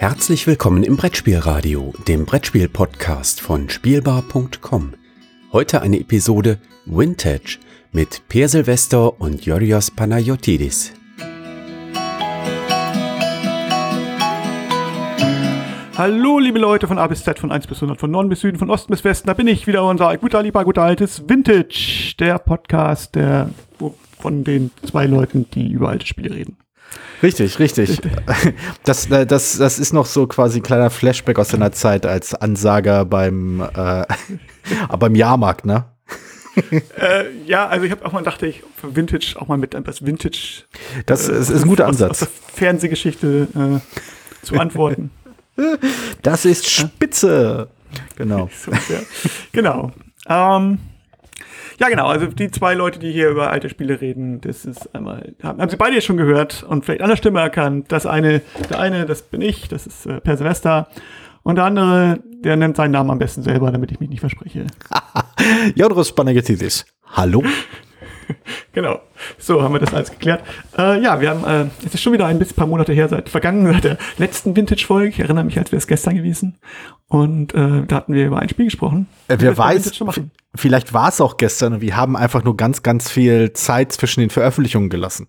[0.00, 4.94] Herzlich willkommen im Brettspielradio, dem Brettspiel-Podcast von Spielbar.com.
[5.50, 7.58] Heute eine Episode Vintage
[7.90, 10.92] mit Per Silvester und Yorios Panayotidis.
[15.96, 18.56] Hallo, liebe Leute von A bis Z, von 1 bis 100, von Norden bis Süden,
[18.56, 19.26] von Osten bis Westen.
[19.26, 23.50] Da bin ich wieder, unser guter, lieber, guter altes Vintage, der Podcast der,
[24.16, 26.56] von den zwei Leuten, die über alte Spiele reden.
[27.22, 28.00] Richtig, richtig.
[28.84, 32.34] Das, äh, das, das ist noch so quasi ein kleiner Flashback aus seiner Zeit als
[32.34, 34.04] Ansager beim, äh,
[34.98, 35.84] beim Jahrmarkt, ne?
[36.70, 40.04] äh, ja, also ich habe auch mal dachte ich für Vintage auch mal mit etwas
[40.04, 40.64] Vintage.
[41.06, 42.10] Das äh, ist, ist, ein guter Ansatz.
[42.10, 45.10] Aus, aus der Fernsehgeschichte äh, zu antworten.
[46.22, 47.66] Das ist spitze.
[48.14, 48.48] Genau.
[49.50, 49.90] genau.
[50.28, 50.78] Ähm,
[51.78, 52.06] ja, genau.
[52.06, 55.70] Also die zwei Leute, die hier über alte Spiele reden, das ist einmal, haben, haben
[55.70, 57.86] sie beide jetzt schon gehört und vielleicht an der Stimme erkannt.
[57.90, 60.88] Das eine, der eine, das bin ich, das ist äh, Per Silvester.
[61.42, 64.66] Und der andere, der nennt seinen Namen am besten selber, damit ich mich nicht verspreche.
[65.74, 66.84] Jodros Panagiotis.
[67.06, 67.42] Hallo?
[68.72, 69.00] genau.
[69.38, 70.42] So haben wir das alles geklärt.
[70.76, 73.66] Äh, ja, wir haben, äh, es ist schon wieder ein paar Monate her, seit vergangen,
[73.72, 75.08] seit der letzten Vintage-Folge.
[75.08, 76.58] Ich erinnere mich, als wäre es gestern gewesen.
[77.08, 79.06] Und äh, da hatten wir über ein Spiel gesprochen.
[79.28, 80.02] Äh, wer weiß,
[80.54, 84.20] vielleicht war es auch gestern und wir haben einfach nur ganz, ganz viel Zeit zwischen
[84.20, 85.28] den Veröffentlichungen gelassen.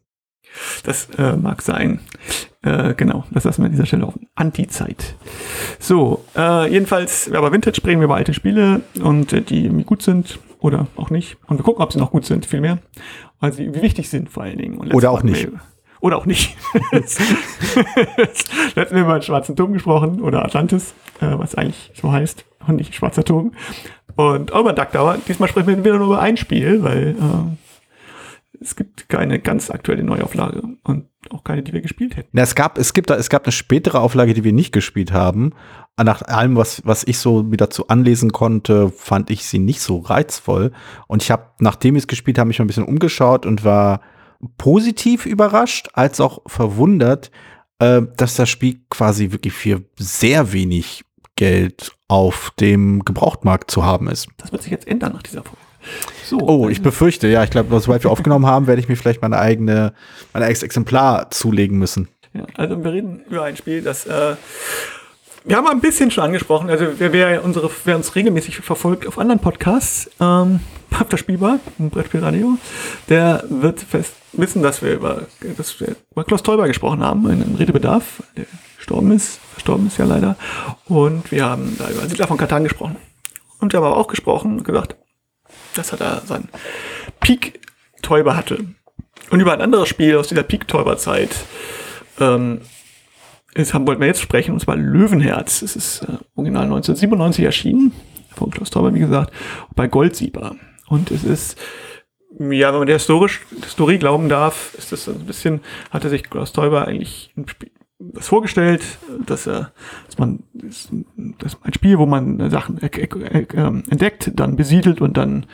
[0.84, 2.00] Das äh, mag sein.
[2.64, 5.16] Äh, genau, das lassen wir an dieser Stelle auf Anti-Zeit.
[5.80, 10.40] So, äh, jedenfalls, aber Vintage sprechen wir über alte Spiele und äh, die gut sind
[10.60, 11.38] oder auch nicht.
[11.48, 12.80] Und wir gucken, ob sie noch gut sind, vielmehr.
[13.40, 14.78] Weil sie wie wichtig sind vor allen Dingen.
[14.78, 15.48] oder auch nicht.
[16.02, 16.56] Oder auch nicht.
[16.94, 17.04] Haben
[18.76, 22.96] wir über den Schwarzen Turm gesprochen oder Atlantis, äh, was eigentlich so heißt und nicht
[22.96, 23.52] Schwarzer Turm.
[24.16, 25.18] Und auch über Duck Tower.
[25.28, 30.04] Diesmal sprechen wir wieder nur über ein Spiel, weil äh, es gibt keine ganz aktuelle
[30.04, 32.30] Neuauflage und auch keine, die wir gespielt hätten.
[32.32, 35.12] Na, es gab, es gibt da, es gab eine spätere Auflage, die wir nicht gespielt
[35.12, 35.54] haben.
[36.04, 40.00] Nach allem, was, was ich so wieder zu anlesen konnte, fand ich sie nicht so
[40.00, 40.72] reizvoll.
[41.08, 44.02] Und ich habe, nachdem ich es gespielt habe, mich mal ein bisschen umgeschaut und war
[44.58, 47.32] positiv überrascht, als auch verwundert,
[47.80, 51.04] äh, dass das Spiel quasi wirklich für sehr wenig
[51.36, 54.28] Geld auf dem Gebrauchtmarkt zu haben ist.
[54.38, 55.60] Das wird sich jetzt ändern nach dieser Folge.
[56.26, 59.22] So, oh, ich befürchte, ja, ich glaube, sobald wir aufgenommen haben, werde ich mir vielleicht
[59.22, 59.94] meine eigene,
[60.34, 62.10] mein eigenes Exemplar zulegen müssen.
[62.34, 64.36] Ja, also wir reden über ein Spiel, das äh,
[65.44, 69.18] wir haben ein bisschen schon angesprochen, also wer, wer, unsere, wer uns regelmäßig verfolgt auf
[69.18, 70.60] anderen Podcasts, ähm,
[71.00, 72.58] auf der Spielbar, im Brettspielradio,
[73.08, 75.24] der wird fest wissen, dass wir über,
[75.58, 78.46] dass wir über Klaus Teuber gesprochen haben, in Redebedarf, der
[78.78, 80.36] gestorben ist, verstorben ist ja leider.
[80.86, 82.96] Und wir haben da über Siedler von Katan gesprochen.
[83.60, 84.96] Und wir haben aber auch gesprochen und gesagt,
[85.76, 86.50] dass er da seinen
[87.20, 88.66] Peak-Täuber hatte.
[89.32, 91.36] Und über ein anderes Spiel aus dieser Peak-Täuber-Zeit
[92.20, 92.62] ähm,
[93.56, 95.62] ist, haben, wollten wir jetzt sprechen, und zwar Löwenherz.
[95.62, 97.92] Es ist äh, original 1997 erschienen,
[98.36, 99.34] von Klaus Täuber, wie gesagt,
[99.76, 100.56] bei Goldsieber.
[100.88, 101.58] Und es ist,
[102.40, 105.62] ja, wenn man der historisch, Historie glauben darf, ist das ein bisschen,
[105.92, 107.72] hatte sich Klaus Täuber eigentlich ein Spiel,
[108.02, 108.82] das vorgestellt,
[109.26, 115.46] dass, dass man dass ein Spiel, wo man Sachen ähm, entdeckt, dann besiedelt und dann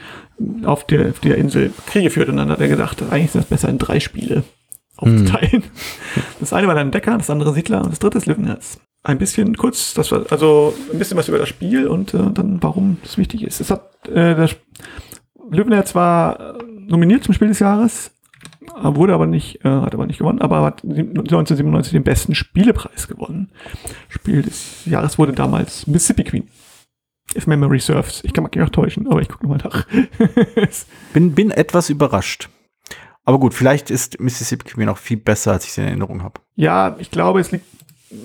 [0.64, 2.30] auf der, auf der Insel Kriege führt.
[2.30, 4.44] Und dann hat er gesagt, eigentlich ist das besser in drei Spiele
[4.98, 5.64] aufzuteilen.
[5.64, 5.64] Hm.
[6.40, 8.80] Das eine war dann Decker, das andere Siedler und das dritte ist Löwenherz.
[9.04, 12.62] Ein bisschen kurz, das war also ein bisschen was über das Spiel und äh, dann
[12.62, 13.62] warum das wichtig ist.
[13.62, 14.56] Es hat äh, das
[15.50, 16.58] Löwenherz war
[16.88, 18.12] nominiert zum Spiel des Jahres
[18.84, 23.50] wurde aber nicht, äh, hat aber nicht gewonnen, aber hat 1997 den besten Spielepreis gewonnen.
[24.10, 26.50] Spiel des Jahres wurde damals Mississippi Queen.
[27.36, 28.24] If Memory Serves.
[28.24, 29.88] Ich kann mich auch täuschen, aber ich gucke nochmal nach.
[31.14, 32.50] bin, bin etwas überrascht.
[33.26, 36.40] Aber gut, vielleicht ist Mississippi Queen auch viel besser, als ich es in Erinnerung habe.
[36.56, 37.66] Ja, ich glaube, es liegt,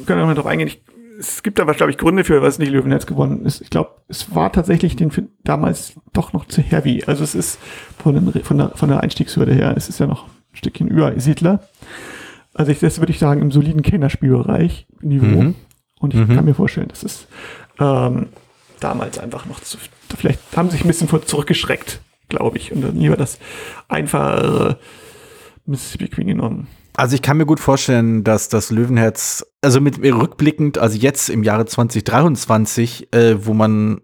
[0.06, 0.68] können wir mal drauf eingehen.
[0.68, 0.82] Ich,
[1.18, 3.62] es gibt aber, glaube ich, Gründe für, was nicht Löwenherz gewonnen ist.
[3.62, 5.10] Ich glaube, es war tatsächlich den
[5.42, 7.02] damals doch noch zu heavy.
[7.06, 7.58] Also es ist
[7.98, 11.18] von, den, von, der, von der Einstiegshürde her, es ist ja noch ein Stückchen über
[11.18, 11.62] Siedler.
[12.52, 15.42] Also ich, das würde ich sagen, im soliden Kennerspielbereich Niveau.
[15.42, 15.54] Mhm.
[15.98, 16.34] Und ich mhm.
[16.34, 17.26] kann mir vorstellen, dass es
[17.78, 18.28] ähm,
[18.80, 19.78] damals einfach noch zu,
[20.16, 22.00] vielleicht haben sie sich ein bisschen vor zurückgeschreckt,
[22.30, 23.38] glaube ich, und dann lieber das
[23.88, 24.78] einfache
[25.66, 26.68] Mississippi Queen genommen.
[26.96, 31.42] Also ich kann mir gut vorstellen, dass das Löwenherz, also mit rückblickend, also jetzt im
[31.42, 34.00] Jahre 2023, äh, wo man,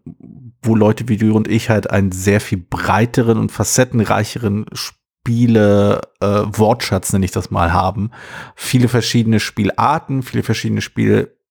[0.62, 6.26] wo Leute wie du und ich halt einen sehr viel breiteren und facettenreicheren Spiele äh,
[6.26, 8.12] Wortschatz, nenne ich das mal, haben.
[8.54, 10.80] Viele verschiedene Spielarten, viele verschiedene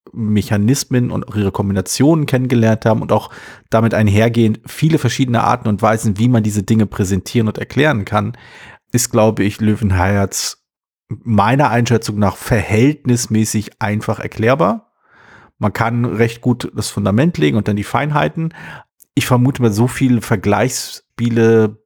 [0.08, 3.30] Spielmechanismen und auch ihre Kombinationen kennengelernt haben und auch
[3.70, 8.38] damit einhergehend viele verschiedene Arten und Weisen, wie man diese Dinge präsentieren und erklären kann,
[8.92, 10.64] ist, glaube ich, Löwenherz
[11.10, 14.94] meiner Einschätzung nach verhältnismäßig einfach erklärbar.
[15.58, 18.54] Man kann recht gut das Fundament legen und dann die Feinheiten.
[19.14, 21.78] Ich vermute mal, so viele Vergleichsspiele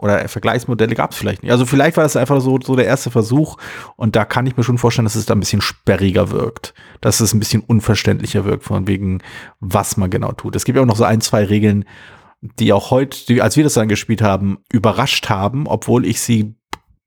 [0.00, 1.52] oder Vergleichsmodelle gab es vielleicht nicht.
[1.52, 3.58] Also vielleicht war das einfach so, so der erste Versuch
[3.96, 6.74] und da kann ich mir schon vorstellen, dass es da ein bisschen sperriger wirkt.
[7.00, 9.22] Dass es ein bisschen unverständlicher wirkt, von wegen,
[9.60, 10.56] was man genau tut.
[10.56, 11.84] Es gibt ja auch noch so ein, zwei Regeln,
[12.40, 16.54] die auch heute, die, als wir das dann gespielt haben, überrascht haben, obwohl ich sie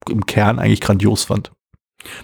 [0.09, 1.51] im Kern eigentlich grandios fand.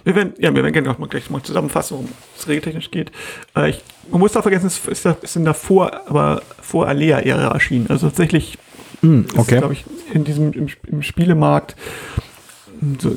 [0.04, 3.10] Wir werden, ja, wir werden gerne noch gleich mal zusammenfassen, worum es regeltechnisch geht.
[3.56, 7.48] Äh, ich, man muss da vergessen, es ist, ist in der Vor, aber vor Alea-Ära
[7.48, 7.86] erschienen.
[7.88, 8.58] Also tatsächlich,
[9.02, 9.58] mm, okay.
[9.58, 11.76] glaube ich, in diesem im, im Spielemarkt
[12.98, 13.16] so,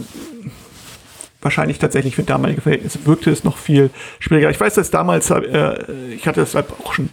[1.42, 3.90] wahrscheinlich tatsächlich für damalige Verhältnisse wirkte es noch viel
[4.20, 4.50] schwieriger.
[4.50, 7.10] Ich weiß, dass damals, äh, ich hatte es halt auch schon,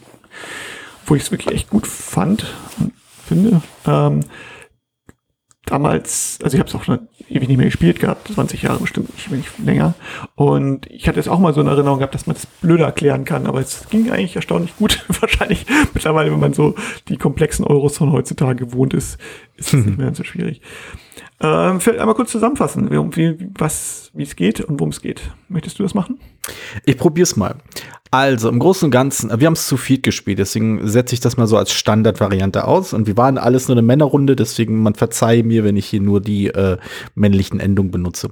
[1.06, 2.92] wo ich es wirklich echt gut fand und
[3.26, 3.62] finde.
[3.86, 4.20] Ähm,
[5.72, 9.12] damals, also ich habe es auch schon ewig nicht mehr gespielt gehabt, 20 Jahre bestimmt
[9.14, 9.94] nicht, wenn nicht länger.
[10.34, 13.24] Und ich hatte es auch mal so in Erinnerung gehabt, dass man das blöder erklären
[13.24, 15.04] kann, aber es ging eigentlich erstaunlich gut.
[15.20, 15.64] Wahrscheinlich
[15.94, 16.74] mittlerweile, wenn man so
[17.08, 19.18] die komplexen Euros von heutzutage gewohnt ist,
[19.56, 20.60] ist es nicht mehr so schwierig.
[21.42, 25.22] Ähm, einmal kurz zusammenfassen, wie, was, wie es geht und worum es geht.
[25.48, 26.20] Möchtest du das machen?
[26.84, 27.56] Ich probier's mal.
[28.12, 31.38] Also im Großen und Ganzen, wir haben es zu viel gespielt, deswegen setze ich das
[31.38, 32.92] mal so als Standardvariante aus.
[32.92, 36.20] Und wir waren alles nur eine Männerrunde, deswegen man verzeihe mir, wenn ich hier nur
[36.20, 36.76] die äh,
[37.14, 38.30] männlichen Endungen benutze.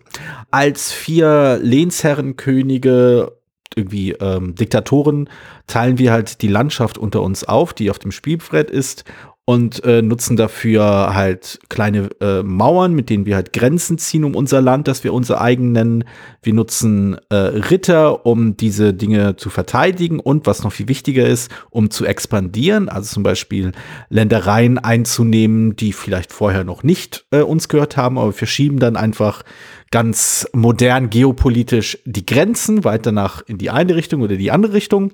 [0.50, 3.32] Als vier Lehnsherrenkönige
[3.74, 5.28] irgendwie ähm, Diktatoren
[5.66, 9.04] teilen wir halt die Landschaft unter uns auf, die auf dem Spielbrett ist
[9.50, 14.36] und äh, nutzen dafür halt kleine äh, Mauern, mit denen wir halt Grenzen ziehen um
[14.36, 16.04] unser Land, das wir unser eigen nennen.
[16.40, 21.50] Wir nutzen äh, Ritter, um diese Dinge zu verteidigen und was noch viel wichtiger ist,
[21.70, 23.72] um zu expandieren, also zum Beispiel
[24.08, 28.94] Ländereien einzunehmen, die vielleicht vorher noch nicht äh, uns gehört haben, aber wir verschieben dann
[28.94, 29.42] einfach
[29.90, 35.12] ganz modern geopolitisch die Grenzen weiter nach in die eine Richtung oder die andere Richtung.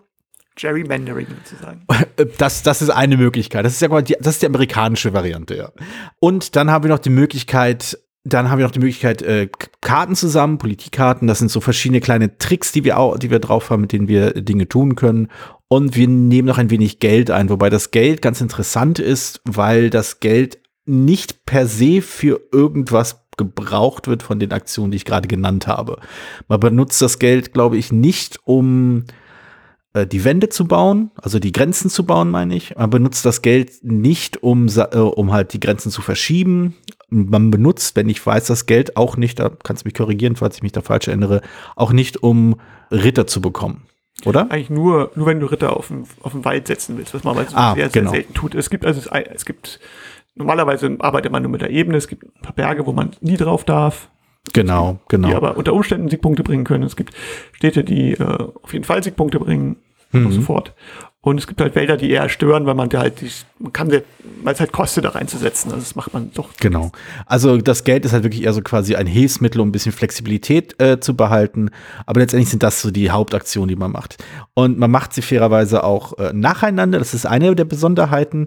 [0.57, 1.83] Gerrymandering sozusagen.
[2.39, 3.67] Das, das ist eine Möglichkeit.
[3.67, 5.71] Das ist ja die, das ist die amerikanische Variante, ja.
[6.19, 9.49] Und dann haben wir noch die Möglichkeit, dann haben wir noch die Möglichkeit, äh,
[9.83, 11.29] Karten zusammen, Politikkarten.
[11.29, 14.09] Das sind so verschiedene kleine Tricks, die wir auch, die wir drauf haben, mit denen
[14.09, 15.29] wir Dinge tun können.
[15.69, 19.91] Und wir nehmen noch ein wenig Geld ein, wobei das Geld ganz interessant ist, weil
[19.91, 25.29] das Geld nicht per se für irgendwas gebraucht wird von den Aktionen, die ich gerade
[25.29, 25.99] genannt habe.
[26.49, 29.05] Man benutzt das Geld, glaube ich, nicht um
[29.97, 32.77] äh, die Wände zu bauen, also die Grenzen zu bauen, meine ich.
[32.77, 36.75] Man benutzt das Geld nicht, um, äh, um halt die Grenzen zu verschieben.
[37.09, 40.57] Man benutzt, wenn ich weiß, das Geld auch nicht, da kannst du mich korrigieren, falls
[40.57, 41.41] ich mich da falsch erinnere,
[41.77, 42.57] auch nicht, um
[42.91, 43.85] Ritter zu bekommen.
[44.27, 44.51] Oder?
[44.51, 47.39] Eigentlich nur, nur wenn du Ritter auf den, auf den Wald setzen willst, was man
[47.39, 48.11] aber ah, sehr, genau.
[48.11, 48.55] sehr selten tut.
[48.55, 49.81] Es gibt also es, es gibt
[50.35, 53.37] normalerweise arbeitet man nur mit der Ebene, es gibt ein paar Berge, wo man nie
[53.37, 54.11] drauf darf.
[54.53, 55.29] Genau, genau.
[55.29, 56.85] Die aber unter Umständen Siegpunkte bringen können.
[56.85, 57.15] Es gibt
[57.53, 58.23] Städte, die äh,
[58.63, 59.77] auf jeden Fall Siegpunkte bringen
[60.13, 60.27] mhm.
[60.27, 60.75] und so fort.
[61.27, 63.91] Und es gibt halt Wälder, die eher stören, weil man da halt, die, man kann,
[63.91, 65.73] weil es halt kostet, da reinzusetzen.
[65.73, 66.51] Also das macht man doch.
[66.61, 66.93] Genau.
[67.27, 70.81] Also das Geld ist halt wirklich eher so quasi ein Hilfsmittel, um ein bisschen Flexibilität
[70.81, 71.71] äh, zu behalten.
[72.07, 74.23] Aber letztendlich sind das so die Hauptaktionen, die man macht.
[74.55, 77.01] Und man macht sie fairerweise auch äh, nacheinander.
[77.01, 78.47] Das ist eine der Besonderheiten.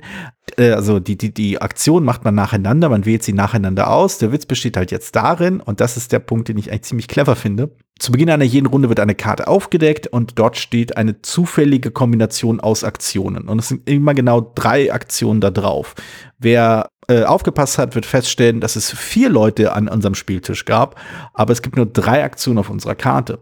[0.57, 4.19] Äh, also die, die, die Aktion macht man nacheinander, man wählt sie nacheinander aus.
[4.19, 7.09] Der Witz besteht halt jetzt darin, und das ist der Punkt, den ich eigentlich ziemlich
[7.09, 11.21] clever finde zu Beginn einer jeden Runde wird eine Karte aufgedeckt und dort steht eine
[11.21, 13.49] zufällige Kombination aus Aktionen.
[13.49, 15.95] Und es sind immer genau drei Aktionen da drauf.
[16.37, 20.99] Wer äh, aufgepasst hat, wird feststellen, dass es vier Leute an unserem Spieltisch gab,
[21.33, 23.39] aber es gibt nur drei Aktionen auf unserer Karte.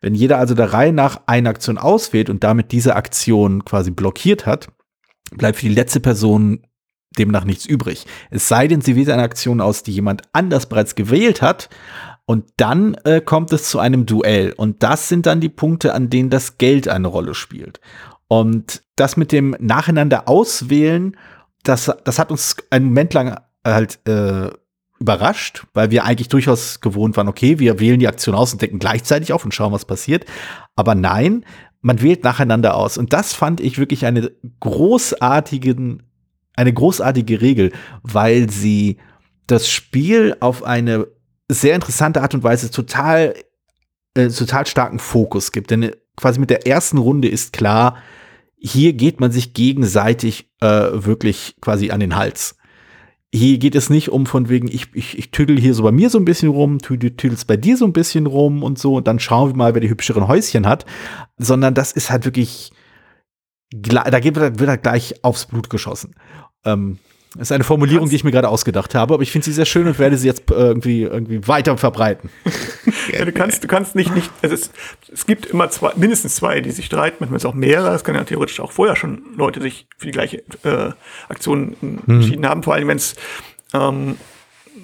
[0.00, 4.46] Wenn jeder also der Reihe nach eine Aktion auswählt und damit diese Aktion quasi blockiert
[4.46, 4.68] hat,
[5.32, 6.64] bleibt für die letzte Person
[7.18, 8.06] demnach nichts übrig.
[8.30, 11.68] Es sei denn, sie wählt eine Aktion aus, die jemand anders bereits gewählt hat,
[12.30, 14.52] und dann äh, kommt es zu einem Duell.
[14.52, 17.80] Und das sind dann die Punkte, an denen das Geld eine Rolle spielt.
[18.28, 21.16] Und das mit dem Nacheinander auswählen,
[21.64, 24.48] das, das hat uns einen Moment lang halt äh,
[25.00, 28.78] überrascht, weil wir eigentlich durchaus gewohnt waren, okay, wir wählen die Aktion aus und decken
[28.78, 30.24] gleichzeitig auf und schauen, was passiert.
[30.76, 31.44] Aber nein,
[31.80, 32.96] man wählt nacheinander aus.
[32.96, 36.04] Und das fand ich wirklich eine großartigen,
[36.54, 37.72] eine großartige Regel,
[38.04, 38.98] weil sie
[39.48, 41.08] das Spiel auf eine
[41.54, 43.34] sehr interessante Art und Weise total,
[44.14, 45.70] äh, total starken Fokus gibt.
[45.70, 47.96] Denn äh, quasi mit der ersten Runde ist klar,
[48.56, 52.56] hier geht man sich gegenseitig äh, wirklich quasi an den Hals.
[53.32, 56.10] Hier geht es nicht um von wegen, ich, ich, ich tüdel hier so bei mir
[56.10, 59.06] so ein bisschen rum, du tüdelst bei dir so ein bisschen rum und so, und
[59.06, 60.84] dann schauen wir mal, wer die hübscheren Häuschen hat,
[61.38, 62.72] sondern das ist halt wirklich,
[63.72, 66.16] da wird halt gleich aufs Blut geschossen.
[66.64, 66.98] Ähm,
[67.36, 69.64] Das ist eine Formulierung, die ich mir gerade ausgedacht habe, aber ich finde sie sehr
[69.64, 72.28] schön und werde sie jetzt irgendwie, irgendwie weiter verbreiten.
[73.12, 74.70] ja, du kannst, du kannst nicht, nicht, also es,
[75.12, 78.02] es gibt immer zwei, mindestens zwei, die sich streiten, manchmal ist es auch mehrere, es
[78.02, 80.90] kann ja theoretisch auch vorher schon Leute sich für die gleiche äh,
[81.28, 82.00] Aktion hm.
[82.08, 83.14] entschieden haben, vor allem wenn es
[83.74, 84.16] ähm,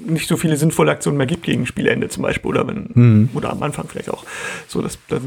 [0.05, 3.31] nicht so viele sinnvolle Aktionen mehr gibt gegen Spielende zum Beispiel oder wenn, hm.
[3.35, 4.25] oder am Anfang vielleicht auch.
[4.69, 5.25] So, dass, dass äh,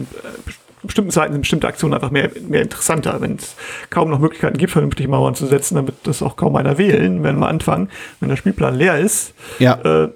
[0.84, 3.20] bestimmten Zeiten sind bestimmte Aktionen einfach mehr, mehr interessanter.
[3.22, 3.56] Wenn es
[3.90, 7.24] kaum noch Möglichkeiten gibt, vernünftig Mauern zu setzen, dann wird das auch kaum einer wählen,
[7.24, 9.34] wenn wir anfangen, wenn der Spielplan leer ist.
[9.60, 10.04] Ja.
[10.04, 10.10] Äh,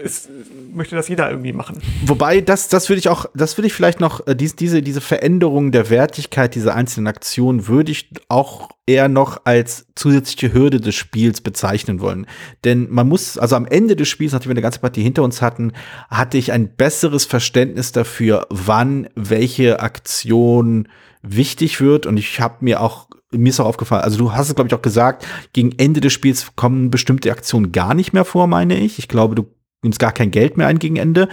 [0.00, 0.28] ist,
[0.72, 1.78] möchte das jeder irgendwie machen.
[2.04, 5.00] Wobei, das, das würde ich auch, das würde ich vielleicht noch, äh, dies, diese, diese
[5.00, 10.94] Veränderung der Wertigkeit dieser einzelnen Aktionen würde ich auch eher noch als zusätzliche Hürde des
[10.94, 12.26] Spiels bezeichnen wollen.
[12.64, 15.42] Denn man muss, also am Ende des Spiels, nachdem wir eine ganze Partie hinter uns
[15.42, 15.72] hatten,
[16.08, 20.88] hatte ich ein besseres Verständnis dafür, wann welche Aktion
[21.22, 22.06] wichtig wird.
[22.06, 24.74] Und ich habe mir auch mir ist auch aufgefallen, also du hast es, glaube ich,
[24.74, 28.98] auch gesagt, gegen Ende des Spiels kommen bestimmte Aktionen gar nicht mehr vor, meine ich.
[28.98, 29.46] Ich glaube, du
[29.82, 31.28] nimmst gar kein Geld mehr ein gegen Ende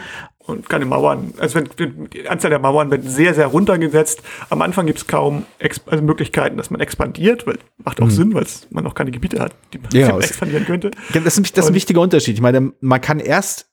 [0.48, 1.34] und keine Mauern.
[1.38, 4.22] Also wenn, die Anzahl der Mauern wird sehr, sehr runtergesetzt.
[4.50, 8.12] Am Anfang gibt es kaum Ex also Möglichkeiten, dass man expandiert, weil macht auch mhm.
[8.12, 10.92] Sinn, weil man noch keine Gebiete hat, die man ja, expandieren könnte.
[11.14, 12.36] Das ist, das ist ein wichtiger Unterschied.
[12.36, 13.70] Ich meine, man kann erst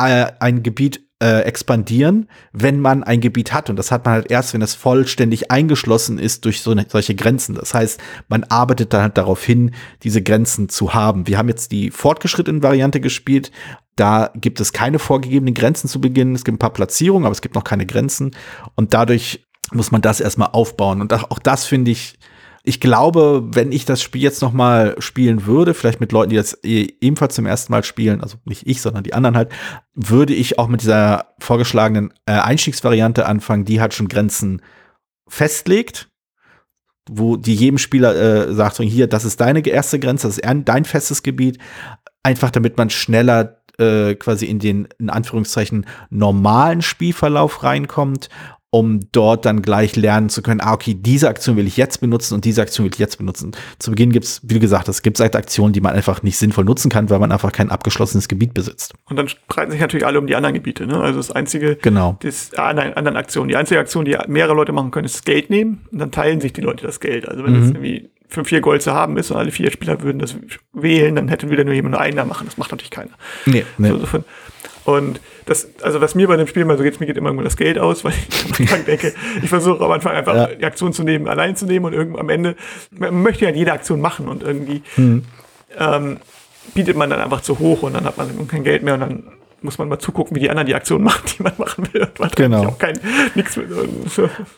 [0.00, 3.70] äh, ein Gebiet äh, expandieren, wenn man ein Gebiet hat.
[3.70, 7.14] Und das hat man halt erst, wenn es vollständig eingeschlossen ist durch so eine, solche
[7.14, 7.54] Grenzen.
[7.54, 9.70] Das heißt, man arbeitet dann halt darauf hin,
[10.02, 11.28] diese Grenzen zu haben.
[11.28, 13.52] Wir haben jetzt die fortgeschrittene Variante gespielt.
[13.94, 16.34] Da gibt es keine vorgegebenen Grenzen zu Beginn.
[16.34, 18.32] Es gibt ein paar Platzierungen, aber es gibt noch keine Grenzen.
[18.74, 21.00] Und dadurch muss man das erstmal aufbauen.
[21.00, 22.18] Und auch das finde ich,
[22.64, 26.36] ich glaube, wenn ich das Spiel jetzt noch mal spielen würde, vielleicht mit Leuten, die
[26.36, 29.50] das e-, ebenfalls zum ersten Mal spielen, also nicht ich, sondern die anderen halt,
[29.94, 34.62] würde ich auch mit dieser vorgeschlagenen äh, Einstiegsvariante anfangen, die halt schon Grenzen
[35.28, 36.08] festlegt,
[37.10, 40.84] wo die jedem Spieler äh, sagt, hier, das ist deine erste Grenze, das ist dein
[40.84, 41.58] festes Gebiet,
[42.22, 48.28] einfach damit man schneller äh, quasi in den, in Anführungszeichen, normalen Spielverlauf reinkommt,
[48.74, 52.34] um dort dann gleich lernen zu können, ah, okay, diese Aktion will ich jetzt benutzen
[52.34, 53.52] und diese Aktion will ich jetzt benutzen.
[53.78, 56.64] Zu Beginn gibt es, wie gesagt, es gibt halt Aktionen, die man einfach nicht sinnvoll
[56.64, 58.94] nutzen kann, weil man einfach kein abgeschlossenes Gebiet besitzt.
[59.10, 60.86] Und dann streiten sich natürlich alle um die anderen Gebiete.
[60.86, 60.98] Ne?
[60.98, 62.16] Also das einzige, genau.
[62.22, 63.48] das, ah, nein, anderen Aktionen.
[63.50, 66.40] Die einzige Aktion, die mehrere Leute machen können, ist das Geld nehmen und dann teilen
[66.40, 67.28] sich die Leute das Geld.
[67.28, 67.76] Also wenn es mhm.
[67.76, 70.34] irgendwie für vier Gold zu haben ist und alle vier Spieler würden das
[70.72, 72.46] wählen, dann hätten wieder nur jemand nur einen da machen.
[72.46, 73.10] Das macht natürlich keiner.
[73.44, 73.90] Nee, nee.
[73.90, 74.24] So,
[74.84, 77.44] und das, also was mir bei dem Spiel mal so geht, mir geht immer nur
[77.44, 80.46] das Geld aus, weil ich am Anfang denke, ich versuche am Anfang einfach ja.
[80.46, 82.56] die Aktion zu nehmen, allein zu nehmen und irgendwann am Ende,
[82.90, 85.24] man möchte ja jede Aktion machen und irgendwie mhm.
[85.78, 86.18] ähm,
[86.74, 89.22] bietet man dann einfach zu hoch und dann hat man kein Geld mehr und dann
[89.62, 92.08] muss man mal zugucken, wie die anderen die Aktionen machen, die man machen will.
[92.18, 92.66] Man genau.
[92.66, 92.98] Auch kein,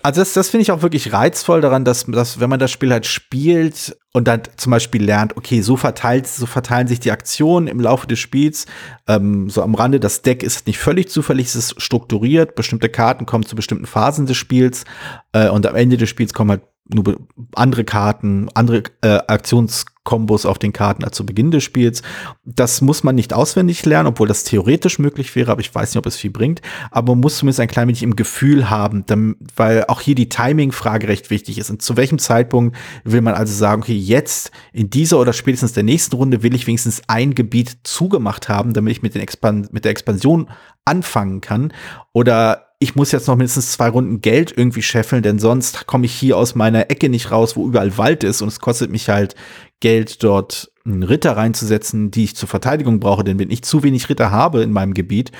[0.03, 2.93] also das, das finde ich auch wirklich reizvoll daran, dass, dass wenn man das Spiel
[2.93, 7.67] halt spielt und dann zum Beispiel lernt, okay, so verteilt, so verteilen sich die Aktionen
[7.67, 8.67] im Laufe des Spiels.
[9.09, 12.55] Ähm, so am Rande, das Deck ist nicht völlig zufällig, es ist strukturiert.
[12.55, 14.85] Bestimmte Karten kommen zu bestimmten Phasen des Spiels
[15.33, 17.19] äh, und am Ende des Spiels kommen halt nur
[17.55, 22.03] andere Karten, andere äh, Aktionskombos auf den Karten als zu Beginn des Spiels.
[22.45, 25.99] Das muss man nicht auswendig lernen, obwohl das theoretisch möglich wäre, aber ich weiß nicht,
[25.99, 26.61] ob es viel bringt.
[26.91, 30.29] Aber man muss zumindest ein klein wenig im Gefühl haben, dann, weil auch hier die
[30.29, 31.71] Timing-Frage recht wichtig ist.
[31.71, 35.85] Und zu welchem Zeitpunkt will man also sagen, okay, jetzt in dieser oder spätestens der
[35.85, 39.87] nächsten Runde will ich wenigstens ein Gebiet zugemacht haben, damit ich mit, den Expan mit
[39.87, 40.51] der Expansion
[40.85, 41.73] anfangen kann?
[42.13, 46.15] Oder ich muss jetzt noch mindestens zwei Runden Geld irgendwie scheffeln, denn sonst komme ich
[46.15, 48.43] hier aus meiner Ecke nicht raus, wo überall Wald ist.
[48.43, 49.35] Und es kostet mich halt
[49.81, 54.09] Geld, dort einen Ritter reinzusetzen, die ich zur Verteidigung brauche, denn wenn ich zu wenig
[54.09, 55.33] Ritter habe in meinem Gebiet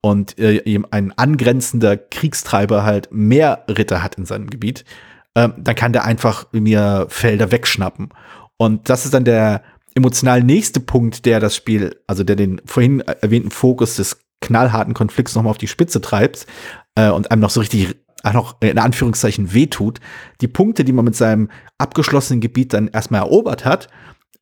[0.00, 4.84] und äh, ein angrenzender Kriegstreiber halt mehr Ritter hat in seinem Gebiet,
[5.34, 8.10] äh, dann kann der einfach mir Felder wegschnappen.
[8.58, 9.62] Und das ist dann der
[9.94, 15.34] emotional nächste Punkt, der das Spiel, also der den vorhin erwähnten Fokus des knallharten Konflikts
[15.34, 16.46] nochmal auf die Spitze treibst,
[16.94, 17.96] äh, und einem noch so richtig
[18.32, 19.98] noch in Anführungszeichen wehtut,
[20.40, 23.88] die Punkte, die man mit seinem abgeschlossenen Gebiet dann erstmal erobert hat,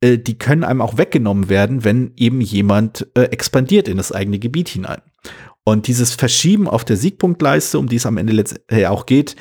[0.00, 4.38] äh, die können einem auch weggenommen werden, wenn eben jemand äh, expandiert in das eigene
[4.38, 5.00] Gebiet hinein.
[5.64, 9.36] Und dieses Verschieben auf der Siegpunktleiste, um die es am Ende letztendlich auch geht,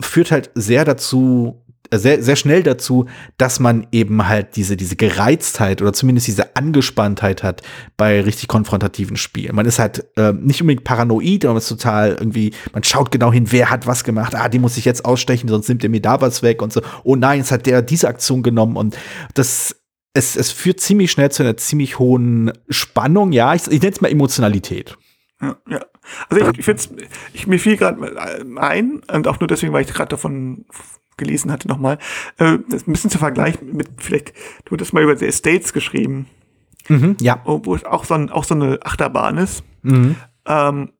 [0.00, 1.63] führt halt sehr dazu,
[1.98, 7.42] sehr, sehr schnell dazu, dass man eben halt diese, diese Gereiztheit oder zumindest diese Angespanntheit
[7.42, 7.62] hat
[7.96, 9.54] bei richtig konfrontativen Spielen.
[9.54, 13.32] Man ist halt äh, nicht unbedingt paranoid, aber man ist total irgendwie, man schaut genau
[13.32, 16.02] hin, wer hat was gemacht, ah, die muss ich jetzt ausstechen, sonst nimmt er mir
[16.02, 18.96] da was weg und so, oh nein, jetzt hat der diese Aktion genommen und
[19.34, 19.76] das,
[20.14, 24.00] es, es führt ziemlich schnell zu einer ziemlich hohen Spannung, ja, ich, ich nenne es
[24.00, 24.96] mal Emotionalität.
[25.40, 25.80] Ja, ja.
[26.28, 26.82] Also ich, ich finde
[27.32, 27.98] ich, mir fiel gerade
[28.56, 30.66] ein, und auch nur deswegen, weil ich gerade davon
[31.16, 31.98] gelesen hatte nochmal,
[32.38, 34.32] äh, das ein bisschen zu vergleichen mit, vielleicht,
[34.64, 36.26] du hattest mal über die Estates geschrieben,
[36.88, 37.40] Mhm, ja.
[37.44, 40.16] wo es auch so, ein, auch so eine Achterbahn ist, Mhm.
[40.46, 40.90] ähm,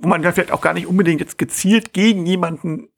[0.00, 2.88] wo man dann vielleicht auch gar nicht unbedingt jetzt gezielt gegen jemanden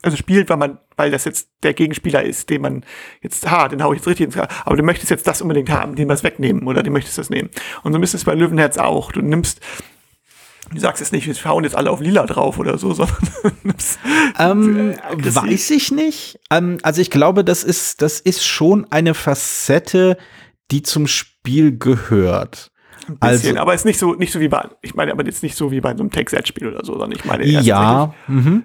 [0.00, 2.84] also spielt, weil man, weil das jetzt der Gegenspieler ist, den man
[3.20, 5.70] jetzt, ha, den hau ich jetzt richtig ins Gras, aber du möchtest jetzt das unbedingt
[5.70, 7.50] haben, den was wegnehmen oder den möchtest das nehmen.
[7.82, 9.10] Und so ist es bei Löwenherz auch.
[9.10, 9.60] Du nimmst,
[10.72, 13.14] du sagst jetzt nicht, wir hauen jetzt alle auf lila drauf oder so, sondern
[14.38, 16.38] Ähm, weiß ich nicht.
[16.50, 20.16] Ähm, also ich glaube, das ist, das ist schon eine Facette,
[20.70, 22.70] die zum Spiel gehört.
[23.08, 25.42] ein bisschen, also- aber ist nicht so, nicht so wie bei, ich meine, aber jetzt
[25.42, 28.14] nicht so wie bei so einem Take-Set-Spiel oder so, sondern ich meine, Ja.
[28.26, 28.64] Mhm.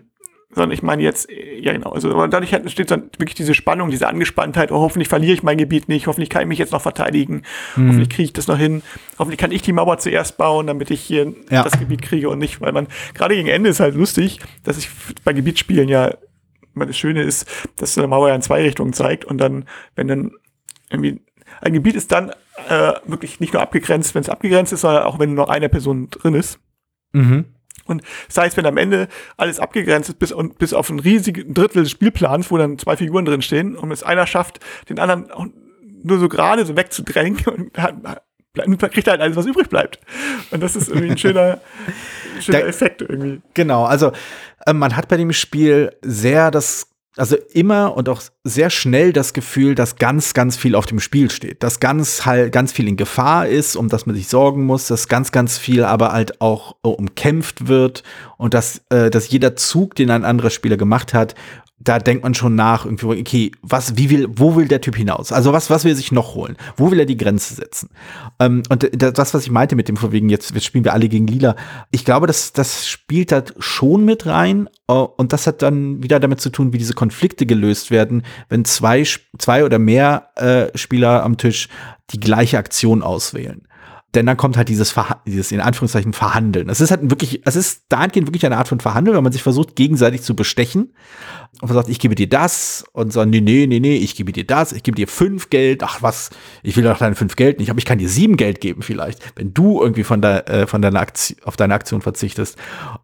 [0.56, 1.28] Sondern ich meine jetzt,
[1.60, 5.34] ja genau, also aber dadurch entsteht dann wirklich diese Spannung, diese Angespanntheit, oh, hoffentlich verliere
[5.34, 7.44] ich mein Gebiet nicht, hoffentlich kann ich mich jetzt noch verteidigen,
[7.76, 7.88] Mhm.
[7.88, 8.82] hoffentlich kriege ich das noch hin,
[9.20, 11.64] hoffentlich kann ich die Mauer zuerst bauen, damit ich hier Ja.
[11.64, 14.90] das Gebiet kriege und nicht, weil man, gerade gegen Ende ist halt lustig, dass ich
[15.24, 16.12] bei Gebietsspielen ja,
[16.76, 17.46] das Schöne ist,
[17.78, 20.32] dass eine Mauer ja in zwei Richtungen zeigt und dann, wenn dann
[20.90, 21.22] irgendwie,
[21.62, 22.32] ein Gebiet ist dann
[22.68, 26.10] äh, wirklich nicht nur abgegrenzt, wenn es abgegrenzt ist, sondern auch wenn nur eine Person
[26.10, 26.60] drin ist.
[27.14, 27.46] Mhm.
[27.86, 31.54] Und das heißt, wenn am Ende alles abgegrenzt ist, bis, und, bis auf ein riesigen
[31.54, 34.60] Drittel des Spielplans, wo dann zwei Figuren drin stehen, und es einer schafft,
[34.90, 35.26] den anderen
[36.04, 37.96] nur so gerade so wegzudrängen, und hat,
[38.92, 40.00] kriegt er halt alles, was übrig bleibt.
[40.52, 41.60] Und das ist irgendwie ein schöner,
[42.40, 43.42] schöner Da- Effekt irgendwie.
[43.54, 44.12] Genau, also
[44.66, 49.34] äh, man hat bei dem Spiel sehr das, also immer und auch sehr schnell das
[49.34, 51.62] Gefühl, dass ganz, ganz viel auf dem Spiel steht.
[51.62, 55.08] Dass ganz halt ganz viel in Gefahr ist, um das man sich sorgen muss, dass
[55.08, 58.04] ganz, ganz viel aber halt auch äh, umkämpft wird
[58.38, 61.36] und dass, äh, dass jeder Zug, den ein anderer Spieler gemacht hat,
[61.84, 65.32] da denkt man schon nach, irgendwie, okay, was, wie will, wo will der Typ hinaus?
[65.32, 66.56] Also was, was will er sich noch holen?
[66.78, 67.90] Wo will er die Grenze setzen?
[68.40, 71.28] Ähm, und das, was ich meinte mit dem vorwegen, jetzt, jetzt spielen wir alle gegen
[71.28, 71.56] Lila,
[71.92, 74.70] ich glaube, das, das spielt da schon mit rein.
[74.88, 78.66] äh, Und das hat dann wieder damit zu tun, wie diese Konflikte gelöst werden, wenn
[78.66, 79.04] zwei,
[79.38, 81.68] zwei oder mehr äh, Spieler am Tisch
[82.12, 83.68] die gleiche Aktion auswählen.
[84.16, 86.70] Denn dann kommt halt dieses, Verha dieses in Anführungszeichen Verhandeln.
[86.70, 89.42] Es ist halt wirklich, es ist dahingehend wirklich eine Art von Verhandeln, weil man sich
[89.42, 90.94] versucht, gegenseitig zu bestechen.
[91.62, 92.84] Und man sagt, ich gebe dir das.
[92.94, 94.72] Und so, nee, nee, nee, nee, ich gebe dir das.
[94.72, 95.84] Ich gebe dir fünf Geld.
[95.84, 96.30] Ach was,
[96.62, 99.20] ich will doch deine fünf Geld nicht, aber ich kann dir sieben Geld geben vielleicht,
[99.36, 102.58] wenn du irgendwie von, der, äh, von deiner Aktion, auf deine Aktion verzichtest.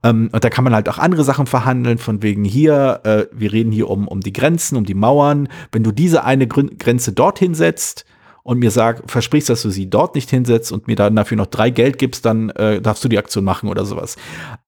[0.03, 3.51] Ähm, und da kann man halt auch andere Sachen verhandeln, von wegen hier, äh, wir
[3.51, 5.49] reden hier um, um die Grenzen, um die Mauern.
[5.71, 8.05] Wenn du diese eine Grenze dorthin setzt,
[8.49, 11.45] und mir sag, versprichst, dass du sie dort nicht hinsetzt und mir dann dafür noch
[11.45, 14.15] drei Geld gibst, dann äh, darfst du die Aktion machen oder sowas.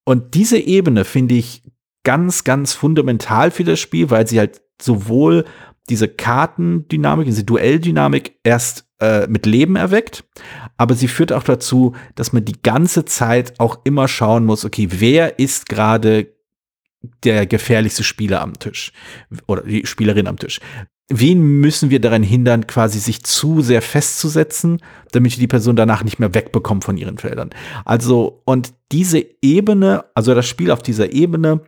[0.04, 1.64] Und diese Ebene finde ich
[2.04, 5.46] ganz, ganz fundamental für das Spiel, weil sie halt sowohl
[5.88, 10.22] diese Kartendynamik, diese Duelldynamik erst äh, mit Leben erweckt,
[10.76, 14.86] aber sie führt auch dazu, dass man die ganze Zeit auch immer schauen muss, okay,
[14.92, 16.28] wer ist gerade
[17.24, 18.92] der gefährlichste Spieler am Tisch
[19.48, 20.60] oder die Spielerin am Tisch.
[21.14, 24.80] Wen müssen wir daran hindern, quasi sich zu sehr festzusetzen,
[25.12, 27.50] damit wir die Person danach nicht mehr wegbekommen von ihren Feldern?
[27.84, 31.60] Also, und diese Ebene, also das Spiel auf dieser Ebene,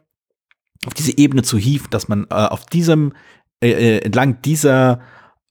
[0.87, 3.13] auf diese Ebene zu hieven, dass man äh, auf diesem,
[3.63, 5.01] äh, äh, entlang dieser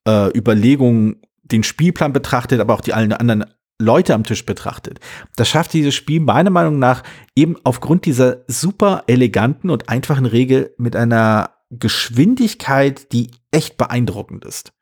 [0.08, 3.46] äh, Überlegung den Spielplan betrachtet, aber auch die allen anderen
[3.80, 5.00] Leute am Tisch betrachtet.
[5.36, 7.04] Das schafft dieses Spiel meiner Meinung nach
[7.36, 14.74] eben aufgrund dieser super eleganten und einfachen Regel mit einer Geschwindigkeit, die echt beeindruckend ist.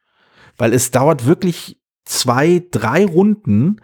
[0.58, 3.78] Weil es dauert wirklich zwei, drei Runden,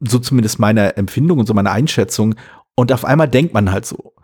[0.00, 2.34] so zumindest meine Empfindung und so meine Einschätzung,
[2.74, 4.14] und auf einmal denkt man halt so.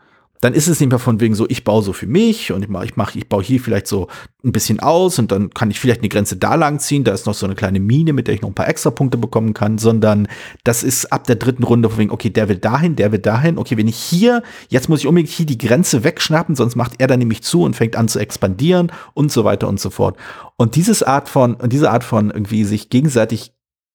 [0.41, 2.69] Dann ist es nicht mehr von wegen so, ich baue so für mich und ich
[2.69, 4.09] mache, ich, mach, ich baue hier vielleicht so
[4.45, 7.03] ein bisschen aus und dann kann ich vielleicht eine Grenze da lang ziehen.
[7.03, 9.17] Da ist noch so eine kleine Mine, mit der ich noch ein paar extra Punkte
[9.17, 10.29] bekommen kann, sondern
[10.65, 13.57] das ist ab der dritten Runde von wegen, okay, der will dahin, der will dahin.
[13.57, 17.07] Okay, wenn ich hier, jetzt muss ich unbedingt hier die Grenze wegschnappen, sonst macht er
[17.07, 20.19] dann nämlich zu und fängt an zu expandieren und so weiter und so fort.
[20.57, 23.55] Und dieses Art von, und diese Art von irgendwie sich gegenseitig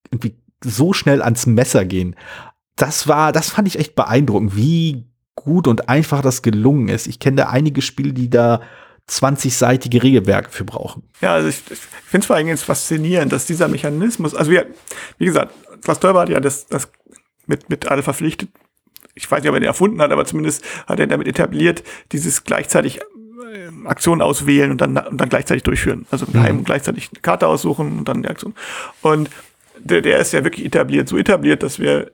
[0.09, 2.15] irgendwie so schnell ans Messer gehen,
[2.75, 5.08] das war, das fand ich echt beeindruckend, wie
[5.43, 7.07] gut und einfach das gelungen ist.
[7.07, 8.61] Ich kenne da einige Spiele, die da
[9.09, 11.03] 20-seitige Regelwerke für brauchen.
[11.21, 14.67] Ja, also ich, ich finde es vor allem jetzt faszinierend, dass dieser Mechanismus, also wir,
[15.17, 16.89] wie gesagt, Klaus Teuber hat ja das, das
[17.47, 18.49] mit, mit alle verpflichtet.
[19.15, 22.43] Ich weiß nicht, ob er den erfunden hat, aber zumindest hat er damit etabliert, dieses
[22.43, 26.05] gleichzeitig äh, Aktionen auswählen und dann, und dann gleichzeitig durchführen.
[26.11, 28.53] Also geheim und gleichzeitig eine Karte aussuchen und dann die Aktion.
[29.01, 29.29] Und
[29.79, 32.11] der, der ist ja wirklich etabliert, so etabliert, dass wir,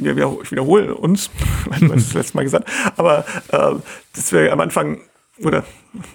[0.00, 1.30] wir, wir ich wiederhole uns,
[1.76, 3.74] ich weiß, das letzte Mal gesagt, aber äh,
[4.14, 5.00] dass wir am Anfang
[5.42, 5.64] oder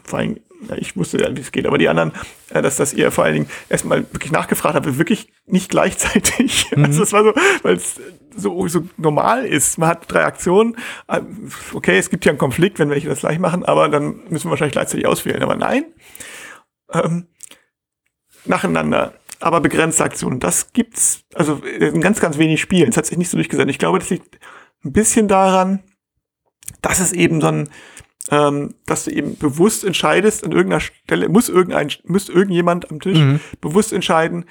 [0.03, 0.37] vor allem
[0.69, 2.11] ja, ich wusste ja, wie es geht, aber die anderen,
[2.49, 6.71] äh, dass das ihr vor allen Dingen erstmal wirklich nachgefragt habt, wirklich nicht gleichzeitig.
[6.73, 6.85] Mhm.
[6.85, 7.99] Also das war so, weil es
[8.35, 9.77] so, so normal ist.
[9.77, 10.75] Man hat drei Aktionen.
[11.07, 11.21] Äh,
[11.73, 14.51] okay, es gibt ja einen Konflikt, wenn welche das gleich machen, aber dann müssen wir
[14.51, 15.43] wahrscheinlich gleichzeitig auswählen.
[15.43, 15.85] Aber nein,
[16.91, 17.27] ähm,
[18.45, 19.13] nacheinander
[19.43, 20.39] aber begrenzte Aktionen.
[20.39, 22.89] Das gibt's also in ganz, ganz wenig Spielen.
[22.89, 23.69] Es hat sich nicht so durchgesetzt.
[23.69, 24.39] Ich glaube, das liegt
[24.83, 25.83] ein bisschen daran,
[26.81, 27.69] dass es eben so ein,
[28.31, 33.19] ähm, dass du eben bewusst entscheidest, an irgendeiner Stelle muss irgendein, muss irgendjemand am Tisch
[33.19, 33.39] mhm.
[33.59, 34.45] bewusst entscheiden,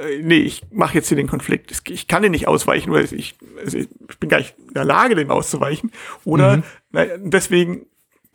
[0.00, 1.70] äh, nee, ich mache jetzt hier den Konflikt.
[1.90, 3.88] Ich kann den nicht ausweichen, weil ich, also ich
[4.20, 5.92] bin gar nicht in der Lage, den auszuweichen.
[6.24, 6.62] Oder mhm.
[6.90, 7.86] na, deswegen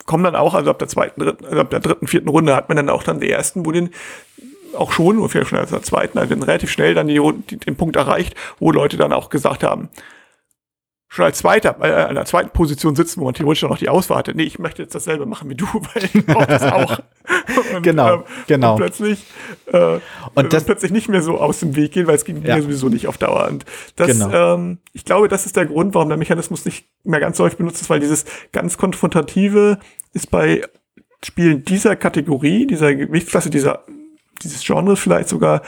[0.06, 2.68] kommen dann auch, also ab der zweiten, dritten, also ab der dritten, vierten Runde hat
[2.68, 3.90] man dann auch dann die ersten, wo den
[4.76, 7.96] auch schon, ungefähr schon als der zweiten, also relativ schnell dann die, die, den Punkt
[7.96, 9.88] erreicht, wo Leute dann auch gesagt haben,
[11.08, 13.88] schon als Zweiter, äh, an der zweiten Position sitzen, wo man theoretisch auch noch die
[13.88, 14.34] Auswahl hatte.
[14.34, 16.98] Nee, ich möchte jetzt dasselbe machen wie du, weil ich brauche das auch.
[17.74, 18.72] und, genau, ähm, genau.
[18.72, 19.24] Und plötzlich,
[19.72, 19.98] äh,
[20.34, 22.56] und das plötzlich nicht mehr so aus dem Weg gehen, weil es ging ja.
[22.56, 23.48] mir sowieso nicht auf Dauer.
[23.48, 23.64] Und
[23.96, 24.54] das, genau.
[24.54, 27.58] ähm, ich glaube, das ist der Grund, warum der Mechanismus nicht mehr ganz so häufig
[27.58, 29.78] benutzt ist, weil dieses ganz konfrontative
[30.12, 30.62] ist bei
[31.24, 33.84] Spielen dieser Kategorie, dieser Gewichtsklasse, dieser
[34.38, 35.62] dieses Genre vielleicht sogar,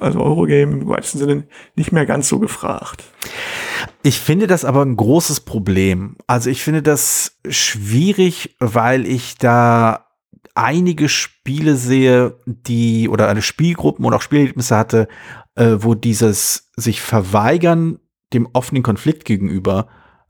[0.00, 3.04] also Eurogame im weitesten Sinne, nicht mehr ganz so gefragt.
[4.02, 6.16] Ich finde das aber ein großes Problem.
[6.26, 10.06] Also ich finde das schwierig, weil ich da
[10.54, 15.08] einige Spiele sehe, die oder eine Spielgruppen und auch Spielerlebnisse hatte,
[15.56, 17.98] äh, wo dieses sich verweigern
[18.32, 19.88] dem offenen Konflikt gegenüber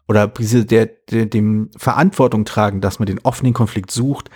[0.08, 4.30] oder der, der, dem Verantwortung tragen, dass man den offenen Konflikt sucht,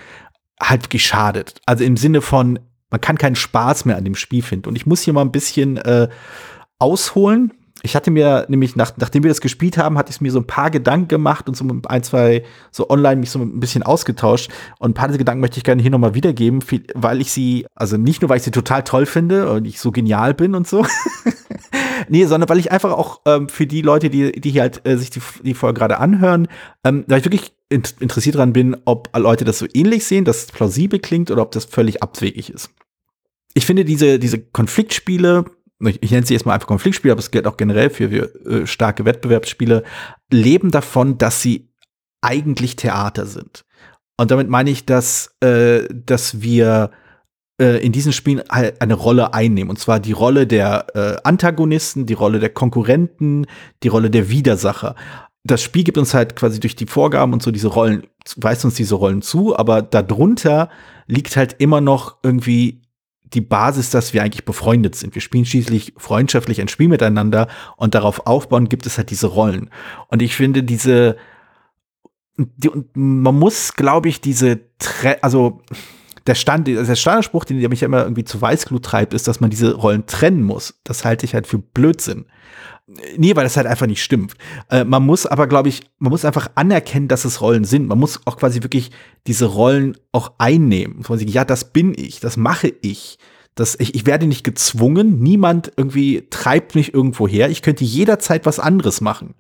[0.61, 1.61] halt geschadet.
[1.66, 2.59] Also im Sinne von,
[2.90, 4.68] man kann keinen Spaß mehr an dem Spiel finden.
[4.68, 6.09] Und ich muss hier mal ein bisschen äh,
[6.79, 7.53] ausholen.
[7.83, 10.46] Ich hatte mir nämlich, nach, nachdem wir das gespielt haben, hatte ich mir so ein
[10.46, 14.51] paar Gedanken gemacht und so ein, zwei, so online mich so ein bisschen ausgetauscht.
[14.79, 16.62] Und ein paar dieser Gedanken möchte ich gerne hier nochmal wiedergeben,
[16.94, 19.92] weil ich sie, also nicht nur, weil ich sie total toll finde und ich so
[19.92, 20.85] genial bin und so.
[22.09, 24.96] nee, sondern weil ich einfach auch ähm, für die Leute, die, die hier halt äh,
[24.96, 26.48] sich die, die Folge gerade anhören,
[26.85, 30.46] ähm, weil ich wirklich interessiert dran bin, ob Leute das so ähnlich sehen, dass es
[30.46, 32.70] plausibel klingt oder ob das völlig abwegig ist.
[33.59, 35.44] Ich finde diese, diese Konfliktspiele,
[35.81, 39.05] ich nenne sie erstmal einfach Konfliktspiele, aber es gilt auch generell für, für äh, starke
[39.05, 39.83] Wettbewerbsspiele,
[40.31, 41.68] leben davon, dass sie
[42.21, 43.64] eigentlich Theater sind.
[44.16, 46.92] Und damit meine ich, dass, äh, dass wir
[47.61, 49.71] äh, in diesen Spielen halt eine Rolle einnehmen.
[49.71, 53.47] Und zwar die Rolle der äh, Antagonisten, die Rolle der Konkurrenten,
[53.83, 54.94] die Rolle der Widersacher
[55.44, 58.75] das Spiel gibt uns halt quasi durch die Vorgaben und so diese Rollen, weist uns
[58.75, 60.68] diese Rollen zu, aber darunter
[61.07, 62.83] liegt halt immer noch irgendwie
[63.35, 65.14] die Basis, dass wir eigentlich befreundet sind.
[65.14, 69.71] Wir spielen schließlich freundschaftlich ein Spiel miteinander und darauf aufbauen gibt es halt diese Rollen.
[70.09, 71.17] Und ich finde diese,
[72.37, 75.61] die, man muss, glaube ich, diese, Tre also
[76.29, 79.51] der Stand, der Standardspruch, den der mich immer irgendwie zu Weißglut treibt, ist, dass man
[79.51, 80.79] diese Rollen trennen muss.
[80.85, 82.27] Das halte ich halt für Blödsinn.
[83.17, 84.35] Nee, weil das halt einfach nicht stimmt.
[84.71, 87.87] Äh, man muss aber, glaube ich, man muss einfach anerkennen, dass es Rollen sind.
[87.87, 88.91] Man muss auch quasi wirklich
[89.27, 91.05] diese Rollen auch einnehmen.
[91.07, 93.19] Man sagt, ja, das bin ich, das mache ich.
[93.55, 97.51] Das, ich, ich werde nicht gezwungen, niemand irgendwie treibt mich irgendwo her.
[97.51, 99.35] Ich könnte jederzeit was anderes machen.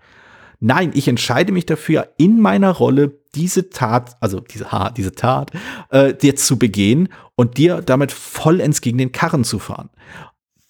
[0.60, 5.50] Nein, ich entscheide mich dafür, in meiner Rolle diese Tat, also diese, ha, diese Tat,
[5.90, 9.90] äh, dir zu begehen und dir damit vollends gegen den Karren zu fahren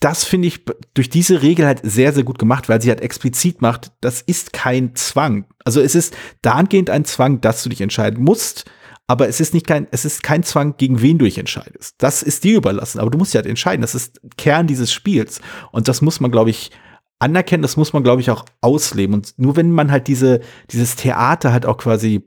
[0.01, 3.63] das finde ich durch diese Regel halt sehr, sehr gut gemacht, weil sie halt explizit
[3.63, 5.47] macht, das ist kein Zwang.
[5.65, 8.65] Also es ist dahingehend ein Zwang, dass du dich entscheiden musst,
[9.09, 11.97] aber es ist nicht kein, es ist kein Zwang, gegen wen du dich entscheidest.
[11.99, 13.81] Das ist dir überlassen, aber du musst ja halt entscheiden.
[13.81, 15.41] Das ist Kern dieses Spiels.
[15.73, 16.71] Und das muss man, glaube ich,
[17.19, 19.15] anerkennen, das muss man, glaube ich, auch ausleben.
[19.15, 20.41] Und nur wenn man halt diese,
[20.71, 22.25] dieses Theater halt auch quasi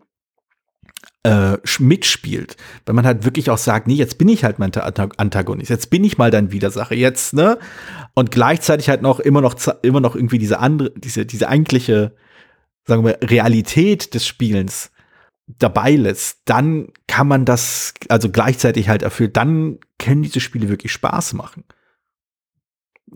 [1.23, 2.57] äh, mitspielt.
[2.85, 6.03] Wenn man halt wirklich auch sagt, nee, jetzt bin ich halt mein Antagonist, jetzt bin
[6.03, 7.59] ich mal dein Widersacher, jetzt, ne?
[8.13, 12.15] Und gleichzeitig halt noch immer noch, immer noch irgendwie diese andere, diese, diese eigentliche,
[12.85, 14.91] sagen wir, Realität des Spielens
[15.59, 20.91] dabei lässt, dann kann man das, also gleichzeitig halt erfüllt, dann können diese Spiele wirklich
[20.91, 21.63] Spaß machen.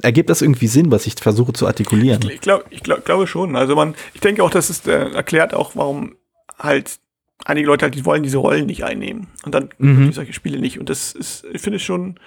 [0.02, 2.22] Ergibt das irgendwie Sinn, was ich versuche zu artikulieren?
[2.30, 3.56] Ich, glaube ich glaub, glaube schon.
[3.56, 6.18] Also man, ich denke auch, dass es äh, erklärt auch, warum
[6.60, 7.00] halt
[7.44, 9.28] einige Leute halt, die wollen diese Rollen nicht einnehmen.
[9.44, 10.12] Und dann mhm.
[10.12, 10.80] solche Spiele nicht.
[10.80, 12.20] Und das ist, finde ich schon,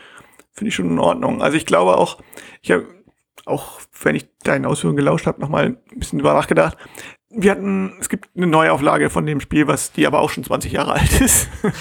[0.52, 1.42] finde ich schon in Ordnung.
[1.42, 2.18] Also ich glaube auch,
[2.62, 2.86] ich habe
[3.46, 6.76] auch, wenn ich deinen Ausführungen gelauscht habe, nochmal ein bisschen drüber nachgedacht.
[7.30, 10.72] Wir hatten, es gibt eine Neuauflage von dem Spiel, was die aber auch schon 20
[10.72, 11.48] Jahre alt ist.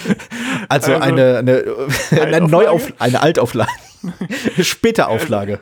[0.70, 1.64] Also, also eine, eine,
[2.10, 3.70] eine, Neuauf, eine Altauflage.
[4.60, 5.60] Später Auflage.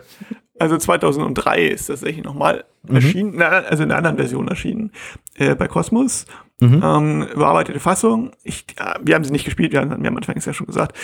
[0.59, 2.95] Also 2003 ist das tatsächlich nochmal mhm.
[2.97, 4.91] erschienen, also in einer anderen Version erschienen,
[5.37, 6.27] äh, bei Cosmos.
[6.61, 6.83] Mhm.
[6.83, 8.33] Ähm, überarbeitete Fassung.
[8.43, 10.97] Ich, äh, wir haben sie nicht gespielt, wir haben, wir haben anfangs ja schon gesagt.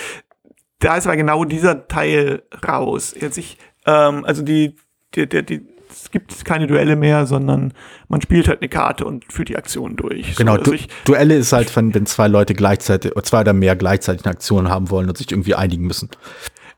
[0.79, 3.15] Da ist aber genau dieser Teil raus.
[3.19, 4.77] Jetzt ich, ähm, also die,
[5.15, 7.75] die, die, die, es gibt keine Duelle mehr, sondern
[8.09, 10.35] man spielt halt eine Karte und führt die Aktion durch.
[10.37, 13.43] Genau, so, also du, ich, Duelle ist halt, wenn, wenn zwei Leute gleichzeitig, oder zwei
[13.43, 16.09] oder mehr gleichzeitig eine Aktion haben wollen und sich irgendwie einigen müssen.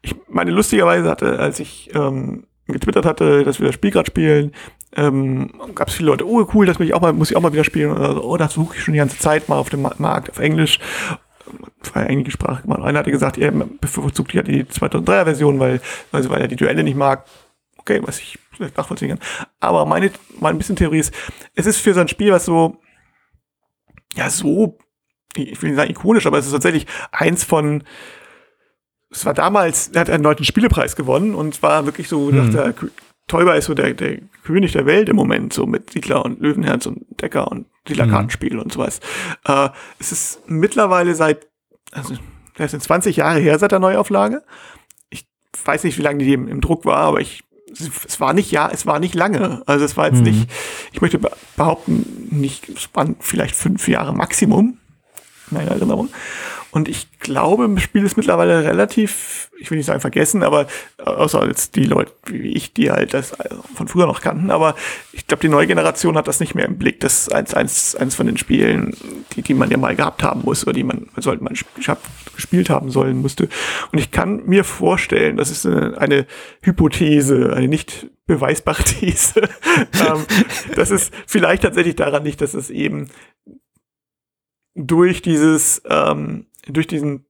[0.03, 4.53] ich meine, lustigerweise hatte, als ich ähm, getwittert hatte, dass wir das Spiel gerade spielen,
[4.97, 7.41] ähm, gab es viele Leute, oh cool, das will ich auch mal, muss ich auch
[7.43, 7.91] mal wieder spielen.
[7.93, 10.31] Oder so, oh, das suche ich schon die ganze Zeit mal auf dem Ma- Markt
[10.31, 10.79] auf Englisch.
[11.83, 12.81] Zwei englische Sprache gemacht.
[12.83, 15.81] Einer hatte gesagt, er bevorzugt ja die 2003er Version, weil,
[16.13, 17.27] also weil er die Duelle nicht mag.
[17.77, 19.19] Okay, was ich vielleicht nachvollziehen kann.
[19.61, 21.13] Aber meine, meine bisschen Theorie ist,
[21.55, 22.79] es ist für so ein Spiel, was so,
[24.15, 24.79] ja, so,
[25.37, 27.85] ich will nicht sagen ikonisch, aber es ist tatsächlich eins von,
[29.11, 32.53] es war damals, er hat einen neuen Spielepreis gewonnen und war wirklich so, Hm.
[32.53, 32.89] dachte, er,
[33.27, 36.87] Teuber ist so der, der König der Welt im Moment, so mit Siedler und Löwenherz
[36.87, 38.61] und Decker und Siedler Mhm.
[38.61, 39.01] Und sowas.
[39.47, 41.47] Äh, es ist mittlerweile seit,
[41.93, 42.15] also,
[42.57, 44.43] das sind 20 Jahre her seit der Neuauflage.
[45.11, 45.27] Ich
[45.65, 47.43] weiß nicht, wie lange die im, im Druck war, aber ich,
[48.07, 49.63] es, war nicht, ja, es war nicht lange.
[49.67, 50.25] Also es war jetzt Mhm.
[50.25, 50.51] nicht,
[50.93, 54.79] ich möchte be- behaupten, nicht, es waren vielleicht fünf Jahre Maximum,
[55.51, 56.09] meiner Erinnerung.
[56.75, 60.67] Und ich glaube, das Spiel ist mittlerweile relativ, ich will nicht sagen vergessen, aber
[60.99, 64.51] äh, außer als die Leute wie ich, die halt das äh, von früher noch kannten,
[64.51, 64.75] aber
[65.13, 66.99] ich glaube, die neue Generation hat das nicht mehr im Blick.
[66.99, 68.97] Das ist eins, eins, eins von den Spielen,
[69.35, 71.71] die, die man ja mal gehabt haben muss oder die man, sollte man sp-
[72.35, 73.49] gespielt haben sollen musste.
[73.93, 76.27] Und ich kann mir vorstellen, das ist eine, eine
[76.63, 80.25] Hypothese, eine nicht beweisbare These, ähm,
[80.75, 83.11] dass es vielleicht tatsächlich daran liegt, dass es eben
[84.75, 87.27] durch dieses, ähm, durch diesen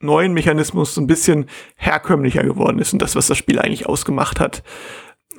[0.00, 4.40] neuen Mechanismus so ein bisschen herkömmlicher geworden ist und das, was das Spiel eigentlich ausgemacht
[4.40, 4.62] hat,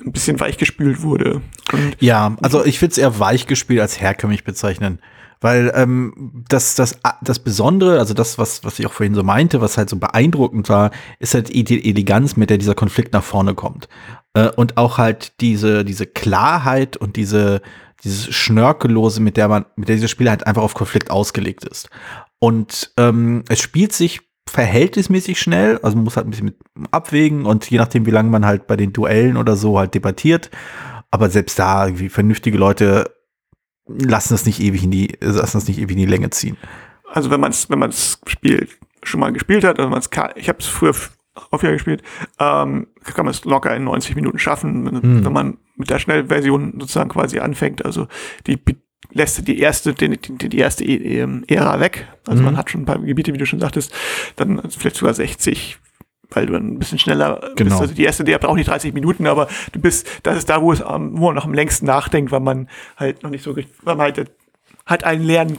[0.04, 1.42] ein bisschen weichgespült wurde.
[1.72, 5.00] Und Ja, also ich würde es eher weich gespielt als herkömmlich bezeichnen.
[5.40, 9.60] Weil ähm, das, das, das Besondere, also das, was, was ich auch vorhin so meinte,
[9.60, 13.54] was halt so beeindruckend war, ist halt die Eleganz, mit der dieser Konflikt nach vorne
[13.54, 13.88] kommt.
[14.32, 17.60] Äh, und auch halt diese, diese Klarheit und diese,
[18.02, 21.90] dieses Schnörkellose, mit der man, mit der dieses Spiel halt einfach auf Konflikt ausgelegt ist.
[22.44, 26.56] Und ähm, es spielt sich verhältnismäßig schnell, also man muss halt ein bisschen mit
[26.90, 30.50] abwägen und je nachdem, wie lange man halt bei den Duellen oder so halt debattiert,
[31.10, 33.10] aber selbst da irgendwie vernünftige Leute
[33.88, 36.56] lassen das nicht ewig in die, lassen das nicht ewig in die Länge ziehen.
[37.12, 38.68] also wenn man es wenn man's Spiel
[39.02, 41.16] schon mal gespielt hat, also man es ich habe es früher f-
[41.50, 42.02] häufiger gespielt,
[42.38, 45.24] ähm, kann man es locker in 90 Minuten schaffen, wenn, Hm.
[45.24, 47.84] wenn man mit der Schnellversion sozusagen quasi anfängt.
[47.84, 48.06] Also
[48.46, 48.56] die
[49.12, 52.06] lässt die erste, die, die, die erste E- ähm, Ära weg.
[52.26, 52.46] Also Mhm.
[52.46, 53.92] man hat schon ein paar Gebiete, wie du schon sagtest,
[54.36, 55.78] dann vielleicht sogar 60,
[56.30, 57.56] weil du dann ein bisschen schneller bist.
[57.56, 57.78] Genau.
[57.80, 60.72] Also die erste, die braucht nicht 30 Minuten, aber du bist, das ist da, wo
[60.72, 60.88] es wo
[61.26, 64.30] man noch am längsten nachdenkt, weil man halt noch nicht so richtig, weil man halt
[64.86, 65.58] hat einen leeren,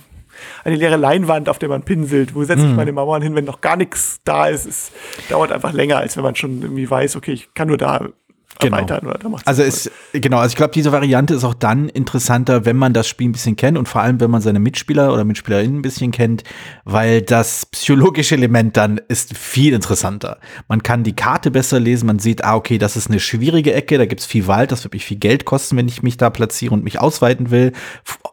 [0.65, 2.35] eine leere Leinwand, auf der man pinselt.
[2.35, 2.75] Wo setze ich Mhm.
[2.75, 4.65] meine Mauern hin, wenn noch gar nichts da ist?
[4.65, 4.91] Es
[5.29, 8.09] dauert einfach länger, als wenn man schon irgendwie weiß, okay, ich kann nur da
[8.59, 8.77] Genau.
[8.77, 12.65] erweitern oder macht's Also es, genau, also ich glaube, diese Variante ist auch dann interessanter,
[12.65, 15.25] wenn man das Spiel ein bisschen kennt und vor allem, wenn man seine Mitspieler oder
[15.25, 16.43] Mitspielerinnen ein bisschen kennt,
[16.83, 20.39] weil das psychologische Element dann ist viel interessanter.
[20.67, 23.97] Man kann die Karte besser lesen, man sieht, ah, okay, das ist eine schwierige Ecke,
[23.97, 26.73] da gibt's viel Wald, das wird mich viel Geld kosten, wenn ich mich da platziere
[26.73, 27.73] und mich ausweiten will.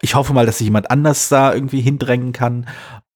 [0.00, 2.66] Ich hoffe mal, dass sich jemand anders da irgendwie hindrängen kann.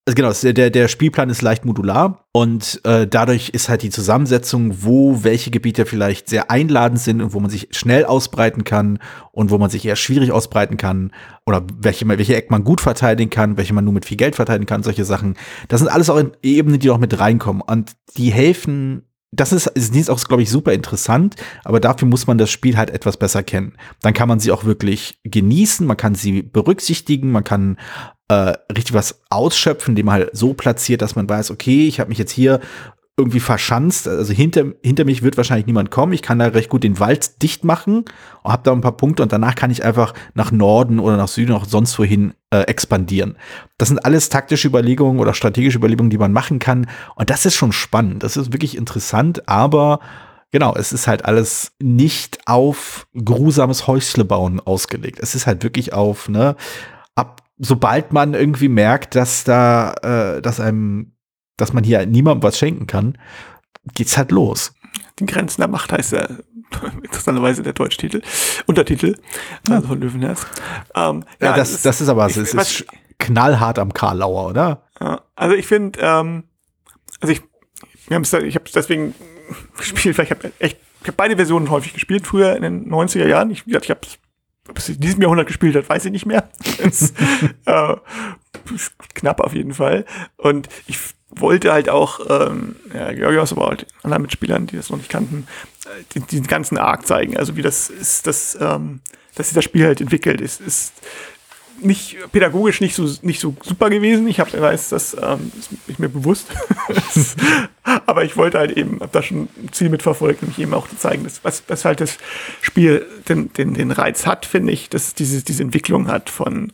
[0.08, 4.84] Also genau, der, der Spielplan ist leicht modular und äh, dadurch ist halt die Zusammensetzung,
[4.84, 9.00] wo welche Gebiete vielleicht sehr einladend sind und wo man sich schnell ausbreiten kann
[9.32, 11.10] und wo man sich eher schwierig ausbreiten kann
[11.44, 14.66] oder welche, welche Eck man gut verteidigen kann, welche man nur mit viel Geld verteidigen
[14.66, 15.34] kann, solche Sachen.
[15.66, 20.08] Das sind alles auch Ebenen, die auch mit reinkommen und die helfen das ist ist
[20.08, 23.74] auch, glaube ich, super interessant, aber dafür muss man das Spiel halt etwas besser kennen.
[24.00, 27.76] Dann kann man sie auch wirklich genießen, man kann sie berücksichtigen, man kann
[28.28, 32.08] äh, richtig was ausschöpfen, indem man halt so platziert, dass man weiß, okay, ich habe
[32.08, 32.60] mich jetzt hier
[33.18, 36.84] irgendwie verschanzt, also hinter, hinter mich wird wahrscheinlich niemand kommen, ich kann da recht gut
[36.84, 38.04] den Wald dicht machen
[38.42, 41.28] und habe da ein paar Punkte und danach kann ich einfach nach Norden oder nach
[41.28, 43.38] Süden oder sonst wohin äh, expandieren.
[43.78, 47.54] Das sind alles taktische Überlegungen oder strategische Überlegungen, die man machen kann und das ist
[47.54, 50.00] schon spannend, das ist wirklich interessant, aber
[50.52, 55.18] Genau, es ist halt alles nicht auf grusames Häusle bauen ausgelegt.
[55.20, 56.54] Es ist halt wirklich auf, ne,
[57.58, 59.92] sobald man irgendwie merkt, dass da,
[60.36, 61.12] äh, dass einem,
[61.56, 63.18] dass man hier niemandem was schenken kann,
[63.94, 64.72] geht's halt los.
[65.18, 66.26] Die Grenzen der Macht heißt ja
[67.02, 68.22] interessanterweise der deutsche Titel,
[68.66, 69.16] Untertitel,
[69.70, 70.46] also von Löwenherz.
[70.94, 72.86] Ähm, Ja, das, es das ist aber, ich- es was- ist
[73.18, 74.82] knallhart am Karlauer, oder?
[75.00, 76.44] Ja, also ich finde, ähm,
[77.20, 77.42] also ich,
[78.08, 79.14] wir haben's da, ich habe es deswegen
[79.78, 83.26] gespielt, weil ich habe echt, ich habe beide Versionen häufig gespielt, früher in den 90er
[83.26, 83.50] Jahren.
[83.50, 83.98] Ich, ich habe
[84.88, 86.48] in diesem Jahrhundert gespielt hat, weiß ich nicht mehr.
[86.78, 87.14] ist,
[87.64, 87.96] äh,
[89.14, 90.04] knapp auf jeden Fall.
[90.36, 90.98] Und ich
[91.30, 95.46] wollte halt auch, ähm, ja, Georgios, aber halt anderen Mitspielern, die das noch nicht kannten,
[96.14, 97.36] äh, den, ganzen Arc zeigen.
[97.36, 99.00] Also wie das ist, dass, ähm,
[99.34, 100.40] dass sich das Spiel halt entwickelt.
[100.40, 100.92] Es ist
[101.80, 104.26] nicht pädagogisch nicht so nicht so super gewesen.
[104.28, 106.48] Ich habe weiß, das ähm, ist nicht mir bewusst.
[108.06, 110.96] Aber ich wollte halt eben, habe da schon ein Ziel mitverfolgt, nämlich eben auch zu
[110.96, 112.18] zeigen, dass, was, was halt das
[112.60, 116.72] Spiel den, den, den Reiz hat, finde ich, dass es diese, diese Entwicklung hat von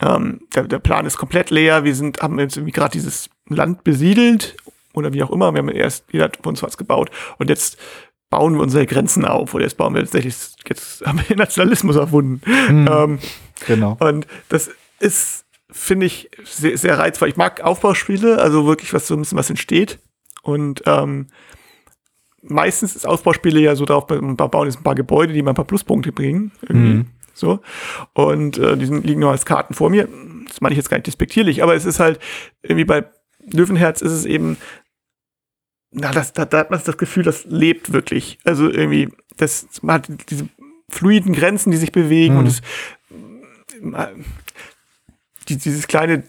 [0.00, 1.84] ähm, der, der Plan ist komplett leer.
[1.84, 4.56] Wir sind, haben jetzt irgendwie gerade dieses Land besiedelt
[4.94, 5.52] oder wie auch immer.
[5.52, 7.76] Wir haben erst, jeder hat von uns was gebaut und jetzt
[8.30, 10.34] bauen wir unsere Grenzen auf oder jetzt bauen wir tatsächlich,
[10.66, 12.40] jetzt haben wir den Nationalismus erfunden.
[12.44, 13.18] Hm, ähm,
[13.66, 13.96] genau.
[14.00, 17.28] Und das ist, finde ich, sehr, sehr reizvoll.
[17.28, 19.98] Ich mag Aufbauspiele, also wirklich, was so ein bisschen was entsteht.
[20.42, 21.26] Und ähm,
[22.42, 25.56] meistens ist Aufbauspiele ja so darauf, man bauen jetzt ein paar Gebäude, die mal ein
[25.56, 26.52] paar Pluspunkte bringen.
[26.62, 26.94] Irgendwie.
[26.94, 27.06] Mhm.
[27.34, 27.60] So.
[28.14, 30.08] Und äh, die liegen nur als Karten vor mir.
[30.48, 32.18] Das meine ich jetzt gar nicht despektierlich, aber es ist halt,
[32.62, 33.04] irgendwie bei
[33.52, 34.56] Löwenherz ist es eben,
[35.90, 38.38] na, das, da, da hat man das Gefühl, das lebt wirklich.
[38.44, 40.48] Also irgendwie, das, man hat diese
[40.90, 42.40] fluiden Grenzen, die sich bewegen mhm.
[42.40, 42.62] und es,
[45.48, 46.24] dieses kleine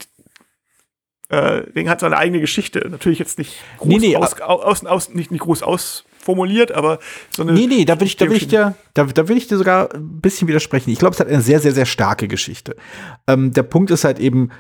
[1.30, 2.88] äh, Ding hat seine eigene Geschichte.
[2.90, 7.44] Natürlich jetzt nicht groß, nee, nee, aus, aus, aus, nicht, nicht groß ausformuliert, aber so
[7.44, 7.54] eine.
[7.54, 9.94] Nee, nee, da will ich, da will ich dir, da, da will ich dir sogar
[9.94, 10.90] ein bisschen widersprechen.
[10.90, 12.76] Ich glaube, es hat eine sehr, sehr, sehr starke Geschichte.
[13.28, 14.52] Ähm, der Punkt ist halt eben,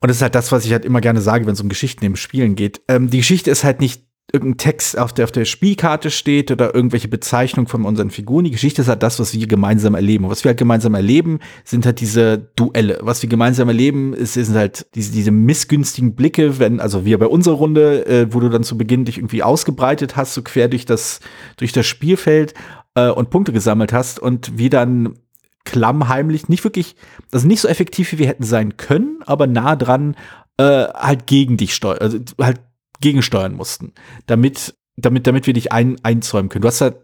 [0.00, 2.04] und das ist halt das, was ich halt immer gerne sage, wenn es um Geschichten
[2.04, 2.82] im Spielen geht.
[2.88, 6.74] Ähm, die Geschichte ist halt nicht irgendein Text auf der, auf der Spielkarte steht oder
[6.74, 8.44] irgendwelche Bezeichnung von unseren Figuren.
[8.44, 10.28] Die Geschichte ist halt das, was wir gemeinsam erleben.
[10.28, 12.98] Was wir halt gemeinsam erleben, sind halt diese Duelle.
[13.02, 17.26] Was wir gemeinsam erleben, ist, sind halt diese, diese missgünstigen Blicke, wenn, also wir bei
[17.26, 20.86] unserer Runde, äh, wo du dann zu Beginn dich irgendwie ausgebreitet hast, so quer durch
[20.86, 21.20] das,
[21.58, 22.54] durch das Spielfeld
[22.94, 25.18] äh, und Punkte gesammelt hast und wir dann
[25.64, 26.96] klammheimlich, nicht wirklich,
[27.30, 30.16] also nicht so effektiv, wie wir hätten sein können, aber nah dran,
[30.56, 32.60] äh, halt gegen dich steuern, also halt
[33.02, 33.92] gegensteuern mussten,
[34.26, 36.62] damit, damit, damit wir dich ein, einzäumen können.
[36.62, 36.96] Du hast halt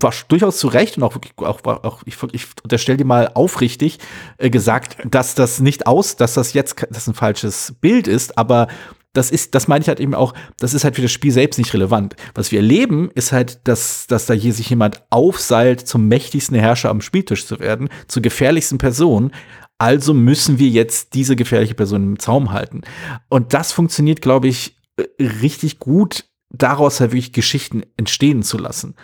[0.00, 3.98] war durchaus zu Recht und auch wirklich auch, auch ich, ich unterstelle dir mal aufrichtig
[4.38, 8.68] äh, gesagt, dass das nicht aus, dass das jetzt das ein falsches Bild ist, aber
[9.12, 11.58] das ist, das meine ich halt eben auch, das ist halt für das Spiel selbst
[11.58, 12.16] nicht relevant.
[12.34, 16.90] Was wir erleben, ist halt, dass, dass da hier sich jemand aufseilt, zum mächtigsten Herrscher
[16.90, 19.30] am Spieltisch zu werden, zur gefährlichsten Person.
[19.78, 22.82] Also müssen wir jetzt diese gefährliche Person im Zaum halten.
[23.28, 24.80] Und das funktioniert, glaube ich,
[25.18, 28.94] richtig gut, daraus halt wirklich Geschichten entstehen zu lassen.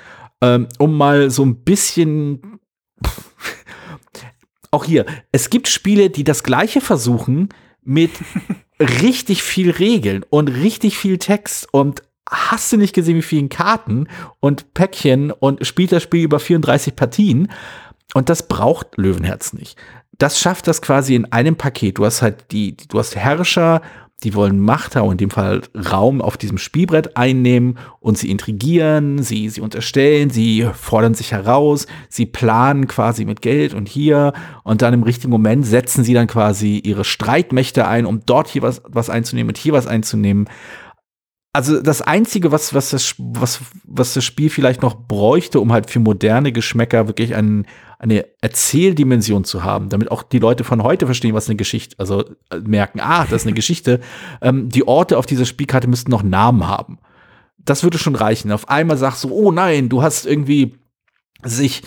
[0.41, 2.61] Ähm, um mal so ein bisschen.
[4.71, 7.49] auch hier, es gibt Spiele, die das Gleiche versuchen
[7.83, 8.13] mit
[8.81, 14.07] richtig viel Regeln und richtig viel Text und hast du nicht gesehen, wie vielen Karten
[14.39, 17.51] und Päckchen und spielt das Spiel über 34 Partien.
[18.15, 19.77] Und das braucht Löwenherz nicht.
[20.19, 21.99] Das schafft das quasi in einem Paket.
[21.99, 23.83] Du hast halt die, du hast Herrscher
[24.23, 29.23] die wollen Macht haben, in dem Fall Raum auf diesem Spielbrett einnehmen und sie intrigieren,
[29.23, 34.83] sie, sie unterstellen, sie fordern sich heraus, sie planen quasi mit Geld und hier und
[34.83, 38.83] dann im richtigen Moment setzen sie dann quasi ihre Streitmächte ein, um dort hier was,
[38.87, 40.49] was einzunehmen und hier was einzunehmen.
[41.53, 45.91] Also das Einzige, was, was, das, was, was das Spiel vielleicht noch bräuchte, um halt
[45.91, 47.67] für moderne Geschmäcker wirklich einen,
[48.01, 52.25] eine Erzähldimension zu haben, damit auch die Leute von heute verstehen, was eine Geschichte, also
[52.51, 54.01] äh, merken, ah, das ist eine Geschichte.
[54.43, 56.99] Ähm, die Orte auf dieser Spielkarte müssten noch Namen haben.
[57.59, 58.53] Das würde schon reichen.
[58.53, 60.79] Auf einmal sagst du, oh nein, du hast irgendwie
[61.43, 61.83] sich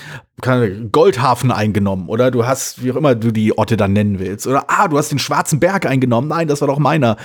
[0.91, 4.45] Goldhafen eingenommen oder du hast, wie auch immer du die Orte dann nennen willst.
[4.45, 6.27] Oder ah, du hast den Schwarzen Berg eingenommen.
[6.27, 7.17] Nein, das war doch meiner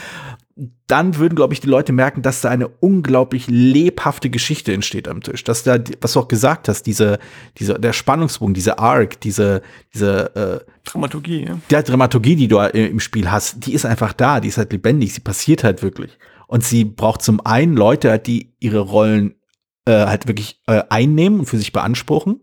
[0.88, 5.22] dann würden, glaube ich, die Leute merken, dass da eine unglaublich lebhafte Geschichte entsteht am
[5.22, 5.44] Tisch.
[5.44, 7.20] Dass da, was du auch gesagt hast, diese,
[7.58, 9.62] diese, der Spannungsbogen, diese Arc, diese,
[9.94, 11.58] diese äh, Dramaturgie, ja.
[11.70, 15.14] Der Dramaturgie, die du im Spiel hast, die ist einfach da, die ist halt lebendig,
[15.14, 16.18] sie passiert halt wirklich.
[16.48, 19.34] Und sie braucht zum einen Leute, die ihre Rollen
[19.84, 22.40] äh, halt wirklich äh, einnehmen und für sich beanspruchen.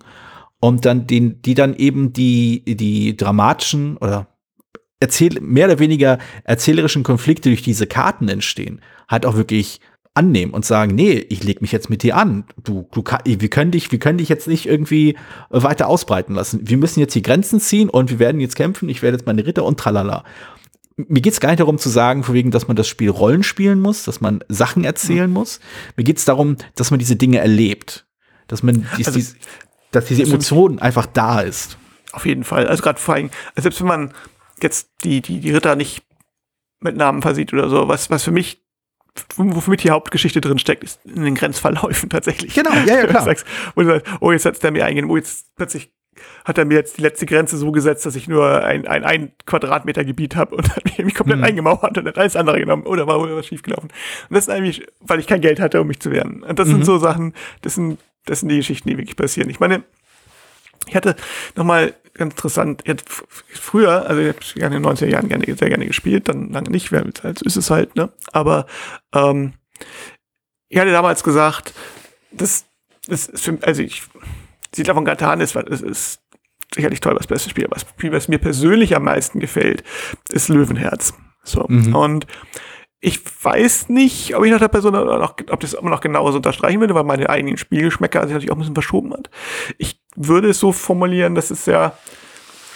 [0.62, 4.35] Und dann den, die dann eben die, die dramatischen oder
[5.00, 9.82] erzähl mehr oder weniger erzählerischen Konflikte durch diese Karten entstehen, halt auch wirklich
[10.16, 12.46] annehmen und sagen, nee, ich leg mich jetzt mit dir an.
[12.64, 15.18] Du, du, wir können dich, wir können dich jetzt nicht irgendwie
[15.50, 16.62] weiter ausbreiten lassen.
[16.64, 18.88] Wir müssen jetzt die Grenzen ziehen und wir werden jetzt kämpfen.
[18.88, 20.24] Ich werde jetzt meine Ritter und tralala.
[20.96, 23.82] Mir geht's gar nicht darum zu sagen, von wegen, dass man das Spiel Rollen spielen
[23.82, 25.34] muss, dass man Sachen erzählen mhm.
[25.34, 25.60] muss.
[25.98, 28.06] Mir geht's darum, dass man diese Dinge erlebt,
[28.48, 29.36] dass man, dies, also, dies,
[29.92, 31.78] dass diese Emotion einfach da ist.
[32.14, 32.68] Auf jeden Fall.
[32.68, 34.14] Also gerade vor allem, also selbst wenn man
[34.62, 36.04] jetzt die, die, die Ritter nicht
[36.80, 38.62] mit Namen versieht oder so, was, was für mich
[39.38, 42.54] wofür die Hauptgeschichte drin steckt, ist in den Grenzverläufen tatsächlich.
[42.54, 43.24] Genau, ja, ja, klar.
[43.24, 43.46] Sagst,
[43.76, 45.92] wo du sagst, oh, jetzt hat's der mir eingehen, oh, jetzt plötzlich
[46.46, 49.32] hat er mir jetzt die letzte Grenze so gesetzt, dass ich nur ein, ein, ein
[49.46, 51.44] Quadratmeter Gebiet habe und hat mich komplett mhm.
[51.44, 53.90] eingemauert und hat alles andere genommen oder war wohl was schiefgelaufen.
[54.30, 56.44] Und das ist eigentlich, weil ich kein Geld hatte, um mich zu wehren.
[56.44, 56.74] Und das mhm.
[56.74, 59.50] sind so Sachen, das sind, das sind die Geschichten, die wirklich passieren.
[59.50, 59.84] Ich meine,
[60.88, 61.16] ich hatte
[61.56, 62.84] nochmal ganz interessant,
[63.50, 66.92] früher, also ich habe in den 90er Jahren gerne, sehr gerne gespielt, dann lange nicht,
[66.92, 68.12] weil halt, so ist es halt, ne?
[68.32, 68.66] Aber
[69.14, 69.54] ähm,
[70.70, 71.74] ich hatte damals gesagt,
[72.32, 72.66] das,
[73.08, 74.04] das ist für, also ich,
[74.74, 76.22] Siedler von Katan ist, ist, ist
[76.74, 77.66] sicherlich toll, das beste Spiel.
[77.66, 79.84] Aber das Spiel, was mir persönlich am meisten gefällt,
[80.30, 81.14] ist Löwenherz.
[81.44, 81.66] So.
[81.68, 81.96] Mhm.
[81.96, 82.28] Und
[83.00, 86.80] ich weiß nicht, ob ich nach der Person noch, ob das immer noch genauso unterstreichen
[86.80, 89.30] würde, weil meine eigenen Spielgeschmäcker sich natürlich auch ein bisschen verschoben hat.
[89.78, 91.98] Ich würde es so formulieren, dass es sehr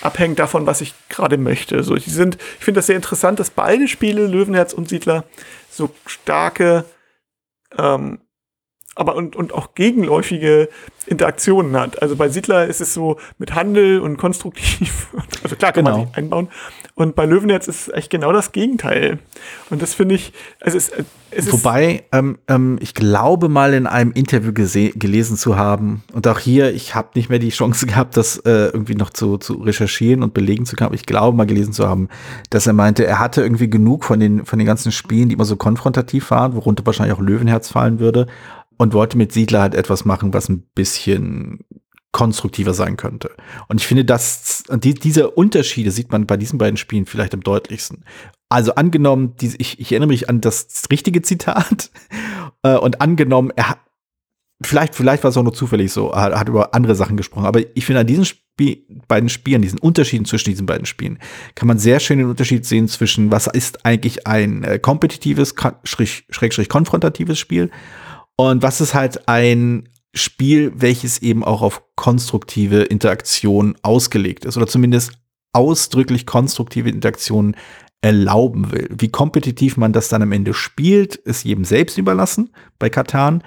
[0.01, 1.83] abhängt davon, was ich gerade möchte.
[1.83, 5.25] So, die sind, ich finde das sehr interessant, dass beide Spiele, Löwenherz und Siedler,
[5.69, 6.85] so starke
[7.77, 8.19] ähm,
[8.99, 10.67] aber und, und auch gegenläufige
[11.05, 12.01] Interaktionen hat.
[12.01, 15.07] Also bei Siedler ist es so mit Handel und konstruktiv.
[15.41, 15.97] Also klar kann genau.
[15.99, 16.49] man sich einbauen.
[16.99, 19.19] Und bei Löwenherz ist echt genau das Gegenteil.
[19.69, 20.91] Und das finde ich, also es,
[21.31, 26.39] es Wobei, ähm, ähm, ich glaube mal in einem Interview gelesen zu haben, und auch
[26.39, 30.23] hier, ich habe nicht mehr die Chance gehabt, das äh, irgendwie noch zu, zu recherchieren
[30.23, 32.09] und belegen zu können, aber ich glaube mal gelesen zu haben,
[32.49, 35.45] dass er meinte, er hatte irgendwie genug von den, von den ganzen Spielen, die immer
[35.45, 38.27] so konfrontativ waren, worunter wahrscheinlich auch Löwenherz fallen würde
[38.75, 41.59] und wollte mit Siedler halt etwas machen, was ein bisschen
[42.11, 43.31] konstruktiver sein könnte.
[43.67, 47.41] Und ich finde, dass die, diese Unterschiede sieht man bei diesen beiden Spielen vielleicht am
[47.41, 48.03] deutlichsten.
[48.49, 51.91] Also angenommen, die, ich, ich erinnere mich an das richtige Zitat
[52.63, 53.79] äh, und angenommen, er hat
[54.61, 57.61] vielleicht, vielleicht war es auch nur zufällig so, er hat über andere Sachen gesprochen, aber
[57.75, 61.19] ich finde an diesen Spiel, beiden Spielen, diesen Unterschieden zwischen diesen beiden Spielen,
[61.55, 65.53] kann man sehr schön den Unterschied sehen zwischen, was ist eigentlich ein äh, kompetitives,
[65.83, 67.69] schräg, schräg, schräg konfrontatives Spiel
[68.35, 74.67] und was ist halt ein Spiel, welches eben auch auf konstruktive Interaktion ausgelegt ist oder
[74.67, 75.11] zumindest
[75.53, 77.55] ausdrücklich konstruktive Interaktionen
[78.01, 78.87] erlauben will.
[78.91, 83.43] Wie kompetitiv man das dann am Ende spielt, ist jedem selbst überlassen bei Katan.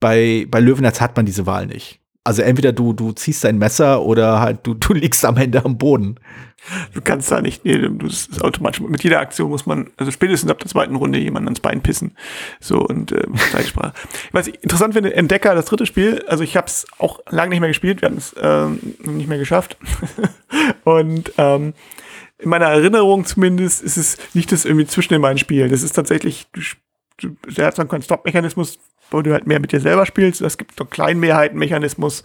[0.00, 2.00] Bei, bei Löwenherz hat man diese Wahl nicht.
[2.22, 5.78] Also entweder du, du ziehst dein Messer oder halt du, du liegst am Ende am
[5.78, 6.20] Boden.
[6.92, 8.80] Du kannst da nicht, nee, du, ist automatisch.
[8.80, 12.14] Mit jeder Aktion muss man, also spätestens ab der zweiten Runde jemanden ans Bein pissen.
[12.60, 13.94] So und äh, Zeitsprache.
[14.32, 17.60] Was ich interessant finde, Entdecker, das dritte Spiel, also ich habe es auch lange nicht
[17.60, 19.78] mehr gespielt, wir haben es ähm, nicht mehr geschafft.
[20.84, 21.72] und ähm,
[22.38, 25.70] in meiner Erinnerung zumindest ist es nicht das irgendwie zwischen den beiden Spielen.
[25.70, 26.66] Das ist tatsächlich, du, du,
[27.56, 28.78] der hat so einen Stop-Mechanismus,
[29.10, 30.40] wo du halt mehr mit dir selber spielst.
[30.40, 32.22] Es gibt so einen kleinen Mehrheitenmechanismus.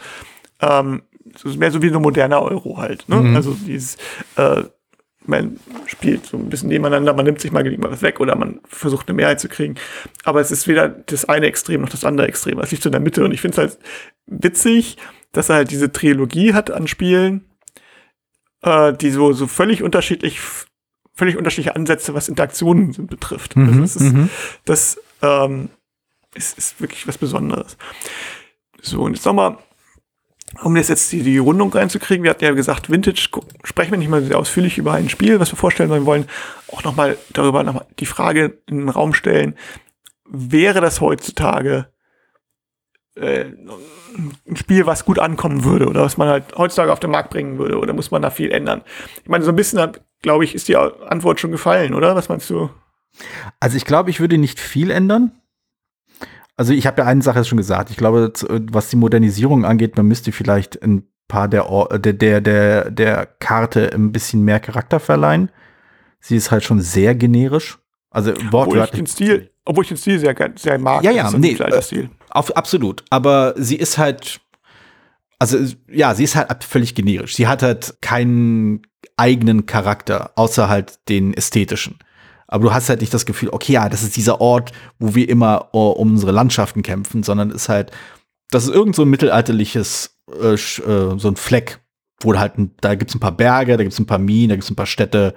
[0.61, 3.07] Ähm, das ist mehr so wie ein moderner Euro halt.
[3.09, 3.17] Ne?
[3.17, 3.35] Mhm.
[3.35, 3.97] Also dieses,
[4.37, 4.63] äh,
[5.27, 8.59] man spielt so ein bisschen nebeneinander, man nimmt sich mal mal was weg oder man
[8.67, 9.75] versucht eine Mehrheit zu kriegen.
[10.23, 12.59] Aber es ist weder das eine Extrem noch das andere Extrem.
[12.59, 13.79] Es liegt so in der Mitte und ich finde es halt
[14.27, 14.97] witzig,
[15.31, 17.45] dass er halt diese Trilogie hat an Spielen,
[18.61, 20.39] äh, die so, so völlig unterschiedlich,
[21.15, 23.55] völlig unterschiedliche Ansätze, was Interaktionen betrifft.
[23.55, 24.29] Mhm, also das ist, mhm.
[24.65, 25.69] das ähm,
[26.33, 27.77] ist, ist wirklich was Besonderes.
[28.81, 29.57] So, und jetzt nochmal
[30.63, 33.29] um das jetzt die, die Rundung reinzukriegen, wir hatten ja gesagt, Vintage,
[33.63, 36.29] sprechen wir nicht mal sehr ausführlich über ein Spiel, was wir vorstellen wollen, wollen
[36.71, 39.55] auch nochmal darüber noch mal die Frage in den Raum stellen,
[40.29, 41.87] wäre das heutzutage
[43.15, 43.45] äh,
[44.47, 47.57] ein Spiel, was gut ankommen würde oder was man halt heutzutage auf den Markt bringen
[47.57, 48.81] würde oder muss man da viel ändern?
[49.23, 49.91] Ich meine, so ein bisschen,
[50.21, 52.15] glaube ich, ist die Antwort schon gefallen, oder?
[52.15, 52.69] Was meinst du?
[53.59, 55.31] Also ich glaube, ich würde nicht viel ändern.
[56.57, 57.89] Also ich habe ja eine Sache schon gesagt.
[57.89, 58.31] Ich glaube,
[58.71, 61.65] was die Modernisierung angeht, man müsste vielleicht ein paar der,
[61.99, 65.49] der, der, der, der Karte ein bisschen mehr Charakter verleihen.
[66.19, 67.79] Sie ist halt schon sehr generisch.
[68.09, 68.53] Also wortwörtlich.
[68.53, 71.03] Obwohl ich den Stil, obwohl ich den Stil sehr, sehr mag.
[71.03, 73.03] Ja, ja, nee, äh, auf, absolut.
[73.09, 74.39] Aber sie ist halt,
[75.39, 75.57] also
[75.89, 77.35] ja, sie ist halt völlig generisch.
[77.35, 78.81] Sie hat halt keinen
[79.17, 81.97] eigenen Charakter, außer halt den ästhetischen.
[82.47, 85.27] Aber du hast halt nicht das Gefühl, okay, ja, das ist dieser Ort, wo wir
[85.29, 87.91] immer uh, um unsere Landschaften kämpfen, sondern es ist halt,
[88.51, 91.79] das ist irgend so ein mittelalterliches, äh, äh, so ein Fleck,
[92.21, 94.69] wo halt, ein, da gibt's ein paar Berge, da gibt's ein paar Minen, da gibt's
[94.69, 95.33] ein paar Städte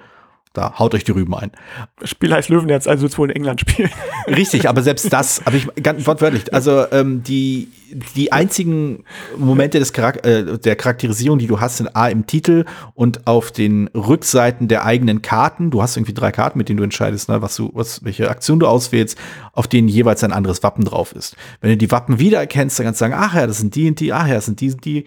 [0.53, 1.51] da haut euch die Rüben ein.
[1.99, 3.91] Das Spiel heißt Löwenherz, also wird es wohl in England spielen.
[4.27, 7.69] Richtig, aber selbst das, aber ich ganz wortwörtlich, also ähm, die,
[8.15, 9.03] die einzigen
[9.37, 13.51] Momente des Charak äh, der Charakterisierung, die du hast, sind A im Titel und auf
[13.51, 15.69] den Rückseiten der eigenen Karten.
[15.69, 18.59] Du hast irgendwie drei Karten, mit denen du entscheidest, ne, was du, was, welche Aktion
[18.59, 19.19] du auswählst,
[19.53, 21.35] auf denen jeweils ein anderes Wappen drauf ist.
[21.61, 23.99] Wenn du die Wappen wiedererkennst, dann kannst du sagen, ach ja, das sind die und
[23.99, 25.05] die, ach ja, das sind die und die.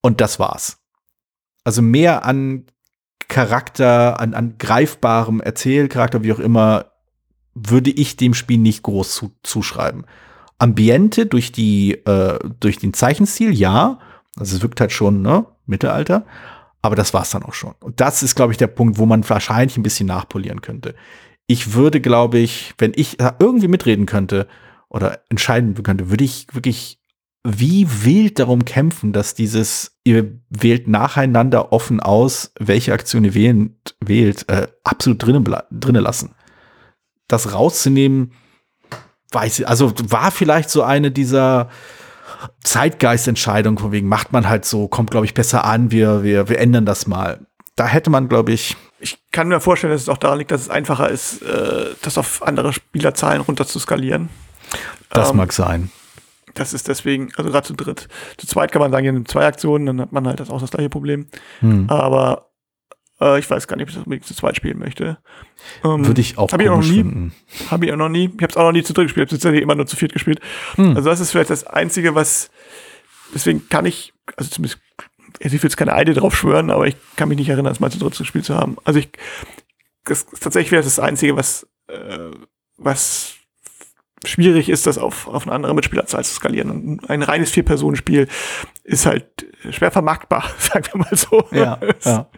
[0.00, 0.78] Und das war's.
[1.64, 2.66] Also mehr an
[3.28, 6.86] Charakter, an, an greifbarem Erzählcharakter, wie auch immer,
[7.54, 10.04] würde ich dem Spiel nicht groß zu, zuschreiben.
[10.58, 13.98] Ambiente durch die, äh, durch den Zeichenstil, ja.
[14.36, 15.46] Also es wirkt halt schon, ne?
[15.66, 16.24] Mittelalter.
[16.82, 17.74] Aber das war's dann auch schon.
[17.80, 20.94] Und das ist, glaube ich, der Punkt, wo man wahrscheinlich ein bisschen nachpolieren könnte.
[21.46, 24.46] Ich würde, glaube ich, wenn ich irgendwie mitreden könnte
[24.88, 27.00] oder entscheiden könnte, würde ich wirklich
[27.48, 33.78] wie wild darum kämpfen, dass dieses, ihr wählt nacheinander offen aus, welche Aktion ihr wählen,
[34.00, 36.34] wählt, äh, absolut drinnen, drinnen lassen.
[37.28, 38.32] Das rauszunehmen,
[39.30, 41.68] weiß ich, also war vielleicht so eine dieser
[42.64, 46.58] Zeitgeistentscheidungen, von wegen macht man halt so, kommt, glaube ich, besser an, wir, wir, wir
[46.58, 47.46] ändern das mal.
[47.76, 48.76] Da hätte man, glaube ich.
[48.98, 52.18] Ich kann mir vorstellen, dass es auch daran liegt, dass es einfacher ist, äh, das
[52.18, 54.30] auf andere Spielerzahlen runter zu skalieren.
[55.10, 55.90] Das ähm, mag sein.
[56.56, 58.08] Das ist deswegen, also gerade zu dritt.
[58.38, 60.70] Zu zweit kann man sagen, in zwei Aktionen, dann hat man halt das auch das
[60.70, 61.26] gleiche Problem.
[61.60, 61.88] Hm.
[61.88, 62.50] Aber
[63.20, 65.18] äh, ich weiß gar nicht, ob ich das unbedingt zu zweit spielen möchte.
[65.84, 67.30] Ähm, Würde ich auch hab ich auch noch nie.
[67.70, 68.30] Habe ich auch noch nie.
[68.34, 69.28] Ich habe es auch noch nie zu dritt gespielt.
[69.28, 70.40] Ich habe tatsächlich immer nur zu viert gespielt.
[70.76, 70.96] Hm.
[70.96, 72.50] Also das ist vielleicht das Einzige, was
[73.34, 74.80] deswegen kann ich, also zumindest,
[75.38, 77.90] ich will jetzt keine Eide drauf schwören, aber ich kann mich nicht erinnern, es mal
[77.90, 78.76] zu dritt gespielt zu haben.
[78.84, 79.10] Also ich,
[80.04, 82.30] das ist tatsächlich wäre das Einzige, was, äh,
[82.78, 83.34] was
[84.26, 86.70] schwierig ist, das auf, auf eine andere Mitspielerzahl zu skalieren.
[86.70, 88.28] Und ein reines Vier-Personen-Spiel
[88.84, 91.44] ist halt schwer vermarktbar, sagen wir mal so.
[91.52, 92.28] Ja, ja.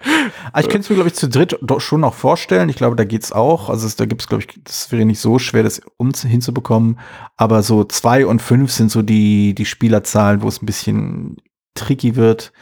[0.52, 2.68] Aber ich könnte es mir, glaube ich, zu dritt doch schon noch vorstellen.
[2.68, 3.68] Ich glaube, da geht's auch.
[3.70, 6.98] Also es, da gibt es, glaube ich, das wäre nicht so schwer, das um hinzubekommen.
[7.36, 11.36] Aber so zwei und fünf sind so die, die Spielerzahlen, wo es ein bisschen
[11.74, 12.52] tricky wird.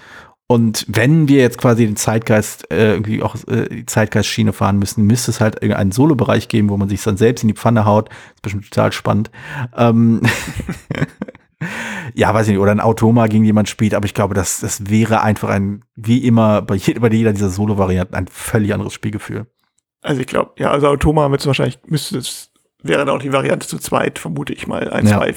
[0.48, 5.04] Und wenn wir jetzt quasi den Zeitgeist, äh, irgendwie auch äh, die Zeitgeist-Schiene fahren müssen,
[5.04, 8.08] müsste es halt irgendeinen Solo-Bereich geben, wo man sich dann selbst in die Pfanne haut.
[8.08, 9.30] Das ist bestimmt total spannend.
[9.76, 10.22] Ähm
[12.14, 14.88] ja, weiß ich nicht, oder ein Automa gegen jemand spielt, aber ich glaube, das, das
[14.88, 19.46] wäre einfach ein, wie immer, bei, jeder, bei jeder dieser Solo-Varianten ein völlig anderes Spielgefühl.
[20.02, 23.66] Also ich glaube, ja, also Automa wird wahrscheinlich, müsste es, wäre dann auch die Variante
[23.66, 25.18] zu zweit, vermute ich mal, ein, ja.
[25.18, 25.34] zwei.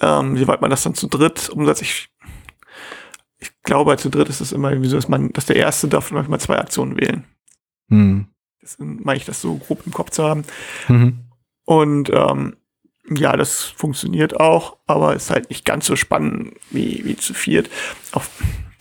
[0.00, 2.08] Ähm, wie weit man das dann zu dritt umsetzt, ich
[3.40, 6.10] ich glaube, zu dritt ist es immer irgendwie so, dass man, dass der Erste darf
[6.10, 7.24] manchmal zwei Aktionen wählen.
[7.88, 8.26] Hm.
[8.60, 10.44] Das meine ich, das so grob im Kopf zu haben.
[10.88, 11.20] Mhm.
[11.64, 12.56] Und ähm,
[13.10, 17.70] ja, das funktioniert auch, aber ist halt nicht ganz so spannend wie, wie zu viert.
[18.12, 18.24] Auch,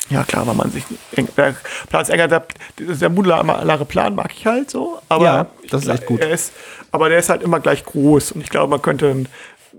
[0.09, 0.83] ja, klar, weil man sich
[1.15, 1.55] eng, der
[1.89, 2.45] Plan ist enger, der,
[2.77, 6.23] der modulare Plan mag ich halt so, aber ja, das ist echt gut.
[6.23, 6.53] Ist,
[6.91, 9.25] aber der ist halt immer gleich groß und ich glaube, man könnte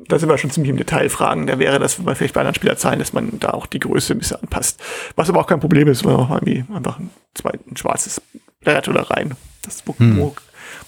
[0.09, 1.47] da sind wir schon ziemlich im Detail fragen.
[1.47, 4.19] Da wäre das man vielleicht bei anderen Spielerzahlen, dass man da auch die Größe ein
[4.19, 4.81] bisschen anpasst.
[5.17, 7.11] Was aber auch kein Problem ist, weil man auch irgendwie einfach ein,
[7.71, 8.21] ein schwarzes
[8.63, 10.33] Brett oder rein, das wo, hm.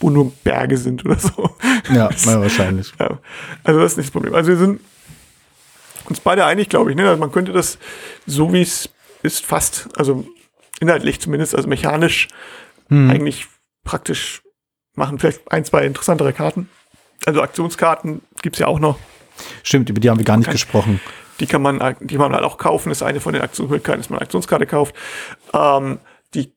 [0.01, 1.51] wo, nur Berge sind oder so.
[1.93, 2.93] Ja, mal wahrscheinlich.
[2.99, 3.19] Ja.
[3.63, 4.35] Also das ist nicht das Problem.
[4.35, 4.81] Also wir sind
[6.07, 6.97] uns beide einig, glaube ich.
[6.97, 7.09] Ne?
[7.09, 7.79] Also man könnte das
[8.27, 8.89] so wie es
[9.23, 10.27] ist fast, also
[10.81, 12.29] inhaltlich zumindest, also mechanisch
[12.89, 13.11] hm.
[13.11, 13.47] eigentlich
[13.85, 14.43] praktisch
[14.95, 15.19] machen.
[15.19, 16.69] Vielleicht ein, zwei interessantere Karten.
[17.27, 18.99] Also Aktionskarten gibt es ja auch noch.
[19.63, 20.55] Stimmt, über die haben wir gar nicht okay.
[20.55, 21.01] gesprochen.
[21.41, 22.91] Die kann man, die kann man halt auch kaufen.
[22.91, 24.95] Ist eine von den Aktionsmöglichkeiten, dass man eine Aktionskarte kauft.
[25.55, 25.99] Ähm,
[26.35, 26.53] die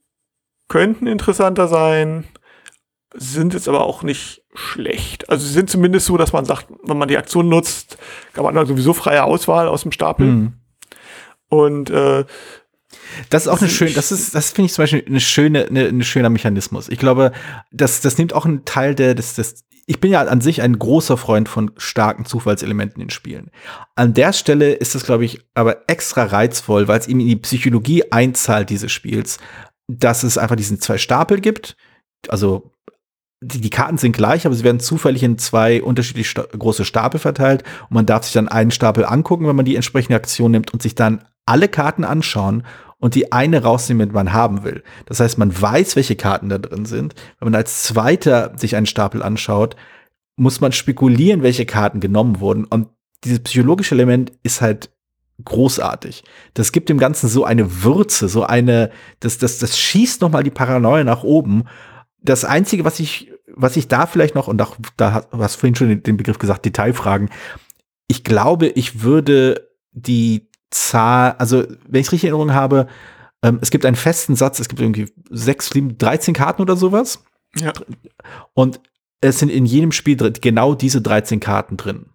[0.67, 2.25] könnten interessanter sein,
[3.13, 5.29] sind jetzt aber auch nicht schlecht.
[5.29, 7.97] Also sie sind zumindest so, dass man sagt, wenn man die Aktion nutzt,
[8.33, 10.25] kann man dann sowieso freie Auswahl aus dem Stapel.
[10.27, 10.53] Mhm.
[11.49, 12.25] Und äh,
[13.29, 15.87] das ist auch eine schöne, das ist, das finde ich zum Beispiel eine schöne, eine,
[15.87, 16.89] eine schöner Mechanismus.
[16.89, 17.31] Ich glaube,
[17.71, 20.79] das, das nimmt auch einen Teil der, des, des ich bin ja an sich ein
[20.79, 23.51] großer Freund von starken Zufallselementen in Spielen.
[23.95, 27.35] An der Stelle ist es, glaube ich, aber extra reizvoll, weil es ihm in die
[27.35, 29.39] Psychologie einzahlt dieses Spiels,
[29.87, 31.75] dass es einfach diesen zwei Stapel gibt.
[32.29, 32.71] Also
[33.41, 37.19] die, die Karten sind gleich, aber sie werden zufällig in zwei unterschiedlich sta große Stapel
[37.19, 40.71] verteilt und man darf sich dann einen Stapel angucken, wenn man die entsprechende Aktion nimmt
[40.71, 42.63] und sich dann alle Karten anschauen
[43.03, 44.81] und die eine rausnehmen, die man haben will.
[45.07, 47.15] Das heißt, man weiß, welche Karten da drin sind.
[47.37, 49.75] Wenn man als Zweiter sich einen Stapel anschaut,
[50.37, 52.63] muss man spekulieren, welche Karten genommen wurden.
[52.63, 52.87] Und
[53.25, 54.89] dieses psychologische Element ist halt
[55.43, 56.23] großartig.
[56.53, 58.89] Das gibt dem Ganzen so eine Würze, so eine,
[59.19, 61.65] das, das, das schießt noch mal die Paranoia nach oben.
[62.21, 65.75] Das einzige, was ich, was ich da vielleicht noch, und auch, da hast du vorhin
[65.75, 67.31] schon den Begriff gesagt, Detailfragen.
[68.07, 72.87] Ich glaube, ich würde die Zahl, also wenn ich es richtig in Erinnerung habe,
[73.43, 77.23] ähm, es gibt einen festen Satz, es gibt irgendwie sechs, sieben, 13 Karten oder sowas.
[77.55, 77.73] Ja.
[78.53, 78.79] Und
[79.21, 82.07] es sind in jedem Spiel genau diese 13 Karten drin.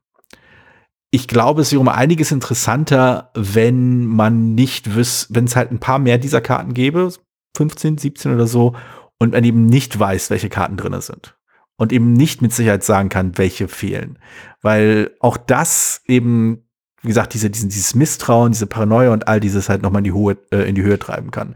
[1.10, 5.80] Ich glaube, es wäre um einiges interessanter, wenn man nicht wüsste, wenn es halt ein
[5.80, 7.10] paar mehr dieser Karten gäbe,
[7.56, 8.74] 15, 17 oder so,
[9.18, 11.36] und man eben nicht weiß, welche Karten drin sind.
[11.76, 14.18] Und eben nicht mit Sicherheit sagen kann, welche fehlen.
[14.62, 16.67] Weil auch das eben
[17.02, 20.12] wie gesagt, diese, diesen, dieses Misstrauen, diese Paranoia und all dieses halt nochmal in die,
[20.12, 21.54] Höhe, äh, in die Höhe treiben kann.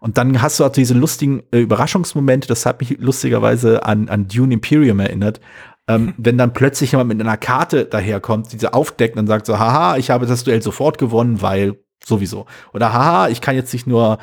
[0.00, 4.28] Und dann hast du auch diese lustigen äh, Überraschungsmomente, das hat mich lustigerweise an, an
[4.28, 5.40] Dune Imperium erinnert.
[5.88, 9.96] Ähm, wenn dann plötzlich jemand mit einer Karte daherkommt, diese aufdeckt und sagt so, haha,
[9.96, 12.46] ich habe das Duell sofort gewonnen, weil Sowieso.
[12.72, 14.18] Oder haha, ich kann jetzt nicht nur,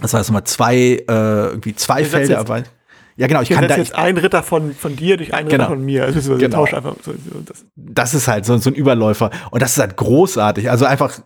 [0.00, 2.72] das heißt mal, zwei, äh, irgendwie zwei Felder erweitern.
[3.16, 5.64] Ja, genau, ich kann da jetzt ein Ritter von, von dir durch einen genau.
[5.64, 6.04] Ritter von mir.
[6.04, 6.58] Also so genau.
[6.58, 6.96] Tausch einfach.
[7.02, 7.64] So, so, das.
[7.76, 9.30] das ist halt so, so ein Überläufer.
[9.50, 10.70] Und das ist halt großartig.
[10.70, 11.20] Also einfach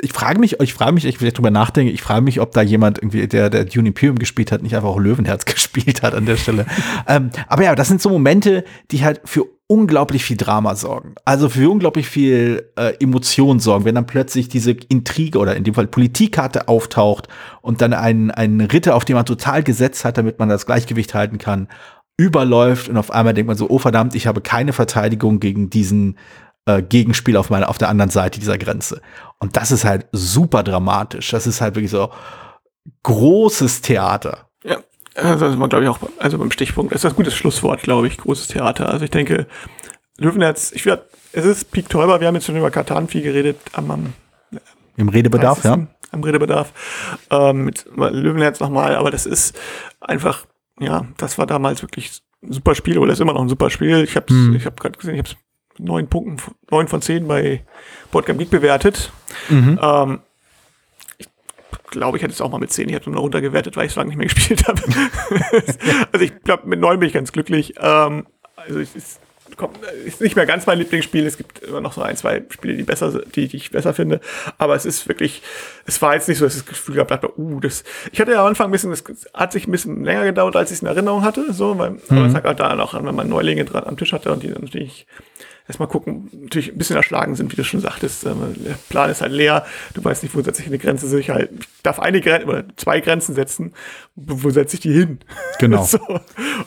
[0.00, 2.62] ich frage mich, ich frage mich, ich will drüber nachdenken, ich frage mich, ob da
[2.62, 6.26] jemand irgendwie, der, der Dune Imperium gespielt hat, nicht einfach auch Löwenherz gespielt hat an
[6.26, 6.66] der Stelle.
[7.08, 11.14] ähm, aber ja, das sind so Momente, die halt für unglaublich viel Drama sorgen.
[11.24, 15.74] Also für unglaublich viel äh, Emotion sorgen, wenn dann plötzlich diese Intrige oder in dem
[15.74, 17.28] Fall Politikkarte auftaucht
[17.60, 21.14] und dann ein, ein Ritter, auf den man total gesetzt hat, damit man das Gleichgewicht
[21.14, 21.68] halten kann,
[22.16, 26.18] überläuft und auf einmal denkt man so, oh verdammt, ich habe keine Verteidigung gegen diesen
[26.78, 29.00] äh, Gegenspiel auf meiner, auf der anderen Seite dieser Grenze.
[29.38, 31.30] Und das ist halt super dramatisch.
[31.30, 32.10] Das ist halt wirklich so
[33.02, 34.48] großes Theater.
[34.64, 34.78] Ja,
[35.14, 38.06] also das ist glaube ich auch, also beim Stichpunkt, das ist ein gutes Schlusswort, glaube
[38.06, 38.88] ich, großes Theater.
[38.90, 39.46] Also ich denke,
[40.18, 43.58] Löwenherz, ich werde, es ist Peak Täuber, wir haben jetzt schon über Katan viel geredet,
[43.72, 44.12] am, am
[44.96, 45.86] im Redebedarf, ja.
[46.12, 46.72] Am Redebedarf.
[47.30, 49.58] Ähm, mit Löwenherz nochmal, aber das ist
[50.00, 50.44] einfach,
[50.78, 54.02] ja, das war damals wirklich ein super Spiel, oder ist immer noch ein super Spiel.
[54.04, 54.54] Ich habe hm.
[54.56, 55.30] ich hab gerade gesehen, ich habe
[55.84, 56.36] neun Punkten,
[56.70, 57.62] neun von zehn bei
[58.10, 59.12] Boardgame Geek bewertet.
[59.48, 59.78] Mhm.
[59.80, 60.20] Ähm,
[61.18, 61.28] ich
[61.90, 63.96] glaube, ich hätte es auch mal mit zehn, ich hätte nur runtergewertet, weil ich es
[63.96, 64.80] lange nicht mehr gespielt habe.
[66.12, 67.74] also ich glaube, mit neun bin ich ganz glücklich.
[67.80, 68.26] Ähm,
[68.56, 69.20] also es ist,
[69.60, 71.26] kommt, ist nicht mehr ganz mein Lieblingsspiel.
[71.26, 74.20] Es gibt immer noch so ein, zwei Spiele, die besser, die, die ich besser finde.
[74.58, 75.42] Aber es ist wirklich,
[75.86, 78.32] es war jetzt nicht so, dass ich das Gefühl gehabt habe, uh, das, ich hatte
[78.32, 79.04] ja am Anfang ein bisschen, das
[79.34, 82.00] hat sich ein bisschen länger gedauert, als ich es in Erinnerung hatte, so, weil, mhm.
[82.08, 84.42] aber es lag halt da noch an, wenn man Neulinge dran am Tisch hatte und
[84.42, 85.06] die dann natürlich
[85.70, 88.24] erstmal gucken, natürlich ein bisschen erschlagen sind, wie du schon sagtest.
[88.24, 89.64] Ähm, der Plan ist halt leer.
[89.94, 91.50] Du weißt nicht, wo setze ich eine Grenze Sicherheit.
[91.58, 93.72] Ich darf eine Grenze oder zwei Grenzen setzen.
[94.16, 95.20] Wo setze ich die hin?
[95.58, 95.84] Genau.
[95.84, 95.98] so.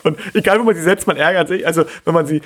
[0.03, 1.67] Und egal, wo man sie setzt, man ärgert sich.
[1.67, 2.41] Also, wenn man sie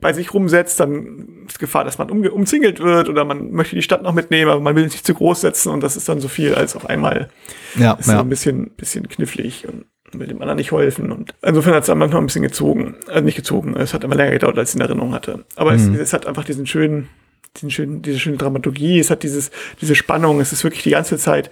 [0.00, 3.82] bei sich rumsetzt, dann ist Gefahr, dass man um, umzingelt wird oder man möchte die
[3.82, 6.20] Stadt noch mitnehmen, aber man will sich nicht zu groß setzen und das ist dann
[6.20, 7.30] so viel als auf einmal.
[7.76, 8.16] Ja, ist ja.
[8.16, 9.66] So ein bisschen, bisschen knifflig.
[9.66, 9.86] Und
[10.18, 11.12] will dem anderen nicht helfen.
[11.12, 12.96] Und insofern hat es dann manchmal ein bisschen gezogen.
[13.08, 15.44] Also nicht gezogen, es hat immer länger gedauert, als ich in Erinnerung hatte.
[15.56, 15.94] Aber mhm.
[15.94, 17.08] es, es, hat einfach diesen schönen,
[17.56, 19.50] diesen schönen, diese schöne Dramaturgie, es hat dieses,
[19.80, 21.50] diese Spannung, es ist wirklich die ganze Zeit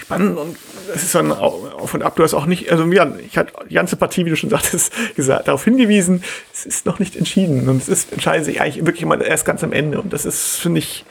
[0.00, 0.56] spannend und
[0.94, 2.16] es ist dann auf und ab.
[2.16, 4.92] Du hast auch nicht, also ja, ich hatte die ganze Partie, wie du schon sagtest,
[5.16, 9.02] gesagt, darauf hingewiesen, es ist noch nicht entschieden und es ist, entscheidet sich eigentlich wirklich
[9.02, 11.04] immer erst ganz am Ende und das ist, finde ich,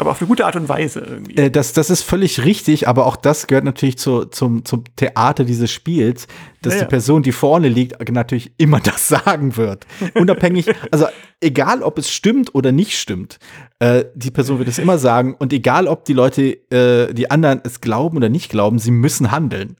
[0.00, 1.36] aber auf eine gute Art und Weise irgendwie.
[1.36, 5.44] Äh, das, das ist völlig richtig, aber auch das gehört natürlich zu, zum, zum Theater
[5.44, 6.26] dieses Spiels,
[6.62, 9.86] dass ja, die Person, die vorne liegt, natürlich immer das sagen wird.
[10.14, 11.06] Unabhängig, also
[11.40, 13.38] egal ob es stimmt oder nicht stimmt,
[13.78, 17.60] äh, die Person wird es immer sagen und egal ob die Leute, äh, die anderen
[17.64, 19.76] es glauben oder nicht glauben, sie müssen handeln.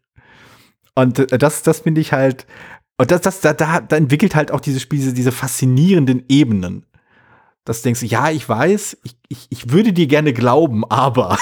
[0.95, 2.47] Und äh, das, das finde ich halt,
[3.01, 6.85] und das, das, da, da, da entwickelt halt auch dieses Spiel diese, diese faszinierenden Ebenen
[7.69, 11.39] dass du denkst, ja, ich weiß, ich, ich, ich würde dir gerne glauben, aber.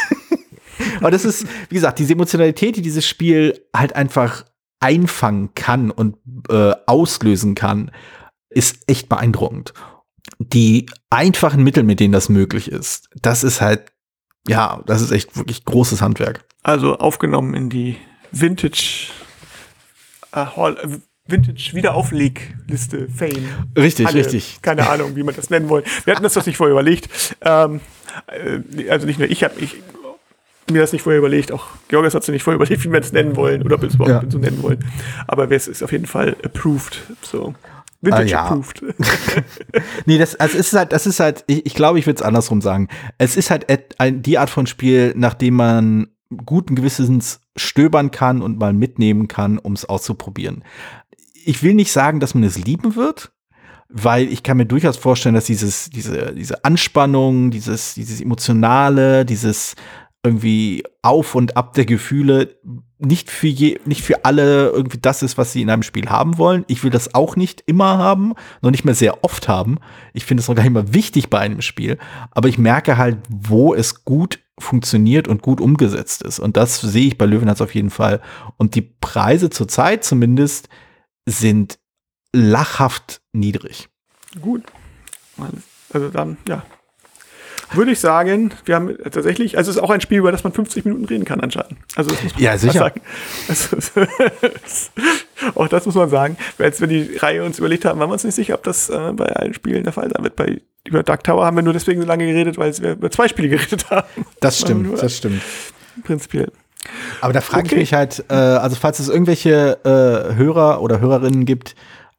[0.98, 4.44] aber das ist, wie gesagt, diese Emotionalität, die dieses Spiel halt einfach
[4.80, 6.16] einfangen kann und
[6.48, 7.92] äh, auslösen kann,
[8.50, 9.72] ist echt beeindruckend.
[10.40, 13.92] Die einfachen Mittel, mit denen das möglich ist, das ist halt,
[14.48, 16.44] ja, das ist echt wirklich großes Handwerk.
[16.64, 17.96] Also aufgenommen in die
[18.32, 19.12] Vintage
[20.32, 20.98] äh, Hall, äh,
[21.28, 23.48] Vintage-Wiederauflegliste Fame.
[23.76, 24.18] Richtig, Halle.
[24.18, 24.58] richtig.
[24.62, 25.84] Keine Ahnung, wie man das nennen wollen.
[26.04, 27.08] Wir hatten das das nicht vorher überlegt.
[27.40, 27.80] Ähm,
[28.28, 29.76] äh, also nicht nur ich habe ich,
[30.70, 33.12] mir das nicht vorher überlegt, auch Georges hat es nicht vorher überlegt, wie wir das
[33.12, 34.30] nennen wollen oder ob wir es überhaupt ja.
[34.30, 34.84] so nennen wollen.
[35.26, 37.02] Aber es ist auf jeden Fall approved.
[37.22, 37.54] So.
[38.00, 38.44] Vintage ah, ja.
[38.46, 38.82] approved.
[40.06, 42.22] nee, das, also es ist halt, das ist halt, ich, ich glaube, ich würde es
[42.22, 42.88] andersrum sagen.
[43.18, 43.66] Es ist halt
[44.00, 46.08] die Art von Spiel, nachdem man
[46.44, 50.64] guten Gewissens stöbern kann und mal mitnehmen kann, um es auszuprobieren
[51.46, 53.32] ich will nicht sagen, dass man es lieben wird,
[53.88, 59.76] weil ich kann mir durchaus vorstellen, dass dieses, diese, diese Anspannung, dieses, dieses Emotionale, dieses
[60.24, 62.56] irgendwie Auf und Ab der Gefühle
[62.98, 66.38] nicht für je, nicht für alle irgendwie das ist, was sie in einem Spiel haben
[66.38, 66.64] wollen.
[66.66, 68.32] Ich will das auch nicht immer haben,
[68.62, 69.78] noch nicht mehr sehr oft haben.
[70.14, 71.98] Ich finde es noch gar nicht mal wichtig bei einem Spiel,
[72.32, 76.40] aber ich merke halt, wo es gut funktioniert und gut umgesetzt ist.
[76.40, 78.20] Und das sehe ich bei Löwenherz auf jeden Fall.
[78.56, 80.68] Und die Preise zurzeit zumindest
[81.26, 81.78] sind
[82.32, 83.88] lachhaft niedrig.
[84.40, 84.62] Gut.
[85.92, 86.64] Also dann, ja.
[87.72, 90.52] Würde ich sagen, wir haben tatsächlich, also es ist auch ein Spiel, über das man
[90.52, 91.78] 50 Minuten reden kann anscheinend.
[91.96, 92.78] Also das muss man ja, sicher.
[92.78, 93.00] sagen.
[93.48, 93.76] Also,
[95.56, 96.36] auch das muss man sagen.
[96.58, 99.12] Als wir die Reihe uns überlegt haben, waren wir uns nicht sicher, ob das äh,
[99.14, 100.36] bei allen Spielen der Fall sein wird.
[100.36, 103.26] Bei über Dark Tower haben wir nur deswegen so lange geredet, weil wir über zwei
[103.26, 104.06] Spiele geredet haben.
[104.40, 105.42] Das stimmt, das stimmt.
[106.04, 106.52] Prinzipiell.
[107.20, 107.74] Aber da frage okay.
[107.74, 111.74] ich mich halt, äh, also falls es irgendwelche äh, Hörer oder Hörerinnen gibt,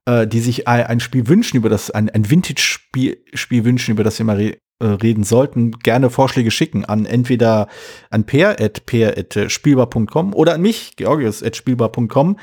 [0.05, 4.03] äh, die sich ein, ein, Spiel wünschen, über das, ein, ein Vintage-Spiel Spiel wünschen, über
[4.03, 7.67] das wir mal re äh, reden sollten, gerne Vorschläge schicken an entweder
[8.11, 12.37] an peer.peer.spielbar.com oder an mich, georgius.spielbar.com.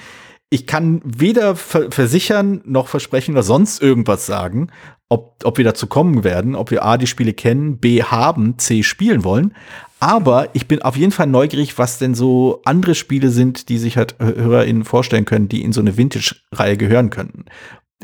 [0.51, 4.73] Ich kann weder ver versichern noch versprechen oder sonst irgendwas sagen,
[5.15, 8.83] ob, ob wir dazu kommen werden, ob wir A, die Spiele kennen, B, haben, C,
[8.83, 9.55] spielen wollen.
[10.01, 13.97] Aber ich bin auf jeden Fall neugierig, was denn so andere Spiele sind, die sich
[13.97, 17.45] halt HörerInnen vorstellen können, die in so eine Vintage-Reihe gehören könnten.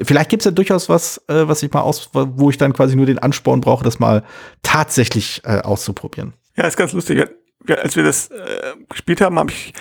[0.00, 2.96] Vielleicht gibt es ja durchaus was, äh, was ich mal aus, wo ich dann quasi
[2.96, 4.22] nur den Ansporn brauche, das mal
[4.62, 6.32] tatsächlich äh, auszuprobieren.
[6.56, 7.28] Ja, ist ganz lustig.
[7.68, 9.74] Als wir das äh, gespielt haben, habe ich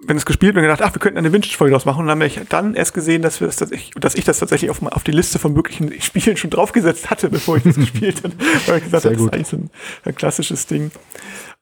[0.00, 2.00] wenn es gespielt und gedacht, ach, wir könnten eine Vintage-Folge draus machen.
[2.00, 4.70] Und dann habe ich dann erst gesehen, dass, wir das tatsächlich, dass ich das tatsächlich
[4.70, 8.34] auf, auf die Liste von möglichen Spielen schon draufgesetzt hatte, bevor ich das gespielt habe.
[8.66, 9.70] Weil ich gesagt habe, das ist eigentlich so ein,
[10.04, 10.90] ein, klassisches Ding.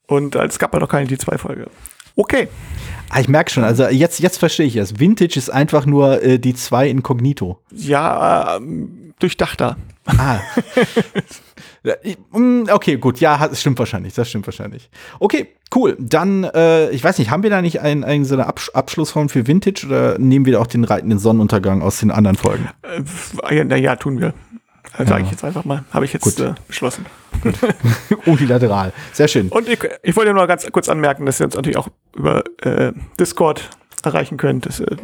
[0.07, 1.69] Und äh, es gab ja noch keine D2-Folge.
[2.17, 2.49] Okay.
[3.09, 4.99] Ah, ich merke schon, also jetzt, jetzt verstehe ich es.
[4.99, 7.59] Vintage ist einfach nur äh, die zwei inkognito.
[7.71, 8.61] Ja, äh,
[9.19, 9.77] durchdachter.
[10.07, 10.41] Ah.
[12.33, 14.89] Mm, okay, gut, ja, das stimmt wahrscheinlich, das stimmt wahrscheinlich.
[15.19, 15.97] Okay, cool.
[15.99, 19.29] Dann, äh, ich weiß nicht, haben wir da nicht einen, einen so eine Absch Abschlussform
[19.29, 22.69] für Vintage oder nehmen wir auch den reitenden Sonnenuntergang aus den anderen Folgen?
[23.49, 24.35] Äh, na ja, tun wir.
[24.99, 25.07] Ja.
[25.07, 25.85] Sage ich jetzt einfach mal.
[25.93, 27.07] Habe ich jetzt äh, beschlossen.
[28.27, 28.93] Unilateral.
[29.13, 29.49] Sehr schön.
[29.49, 32.93] Und ich, ich wollte nur ganz kurz anmerken, dass ihr uns natürlich auch über äh,
[33.19, 33.71] Discord
[34.05, 34.67] erreichen könnt.
[34.67, 34.97] Das, äh,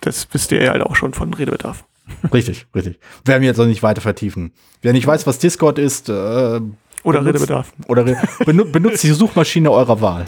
[0.00, 1.84] das wisst ihr ja halt auch schon von Redebedarf.
[2.32, 2.98] Richtig, richtig.
[3.24, 4.52] Werden wir jetzt noch nicht weiter vertiefen.
[4.80, 6.60] Wer nicht weiß, was Discord ist, äh, oder
[7.04, 7.72] benutzt, Redebedarf.
[7.88, 8.04] Oder
[8.44, 10.24] benutzt die Suchmaschine eurer Wahl.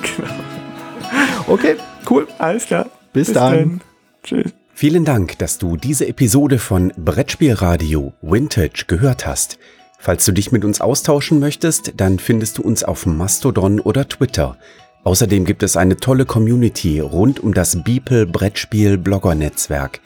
[0.00, 0.32] Genau.
[1.46, 1.76] Okay,
[2.08, 2.26] cool.
[2.38, 2.86] Alles klar.
[3.12, 3.52] Bis, Bis dann.
[3.52, 3.80] dann.
[4.22, 4.52] Tschüss.
[4.74, 9.58] Vielen Dank, dass du diese Episode von Brettspielradio Vintage gehört hast.
[9.98, 14.56] Falls du dich mit uns austauschen möchtest, dann findest du uns auf Mastodon oder Twitter.
[15.04, 20.00] Außerdem gibt es eine tolle Community rund um das Beeple Brettspiel Blogger Netzwerk.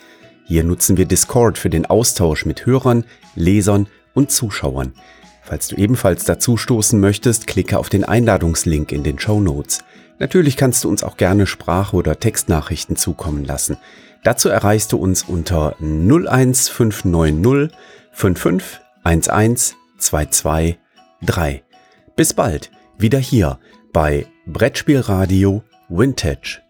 [0.47, 4.95] Hier nutzen wir Discord für den Austausch mit Hörern, Lesern und Zuschauern.
[5.43, 9.83] Falls du ebenfalls dazu stoßen möchtest, klicke auf den Einladungslink in den Show Notes.
[10.19, 13.77] Natürlich kannst du uns auch gerne Sprach- oder Textnachrichten zukommen lassen.
[14.23, 17.77] Dazu erreichst du uns unter 01590
[18.13, 20.79] 55 11 22
[21.23, 21.63] 3.
[22.15, 23.59] Bis bald, wieder hier
[23.93, 26.66] bei Brettspielradio Vintage.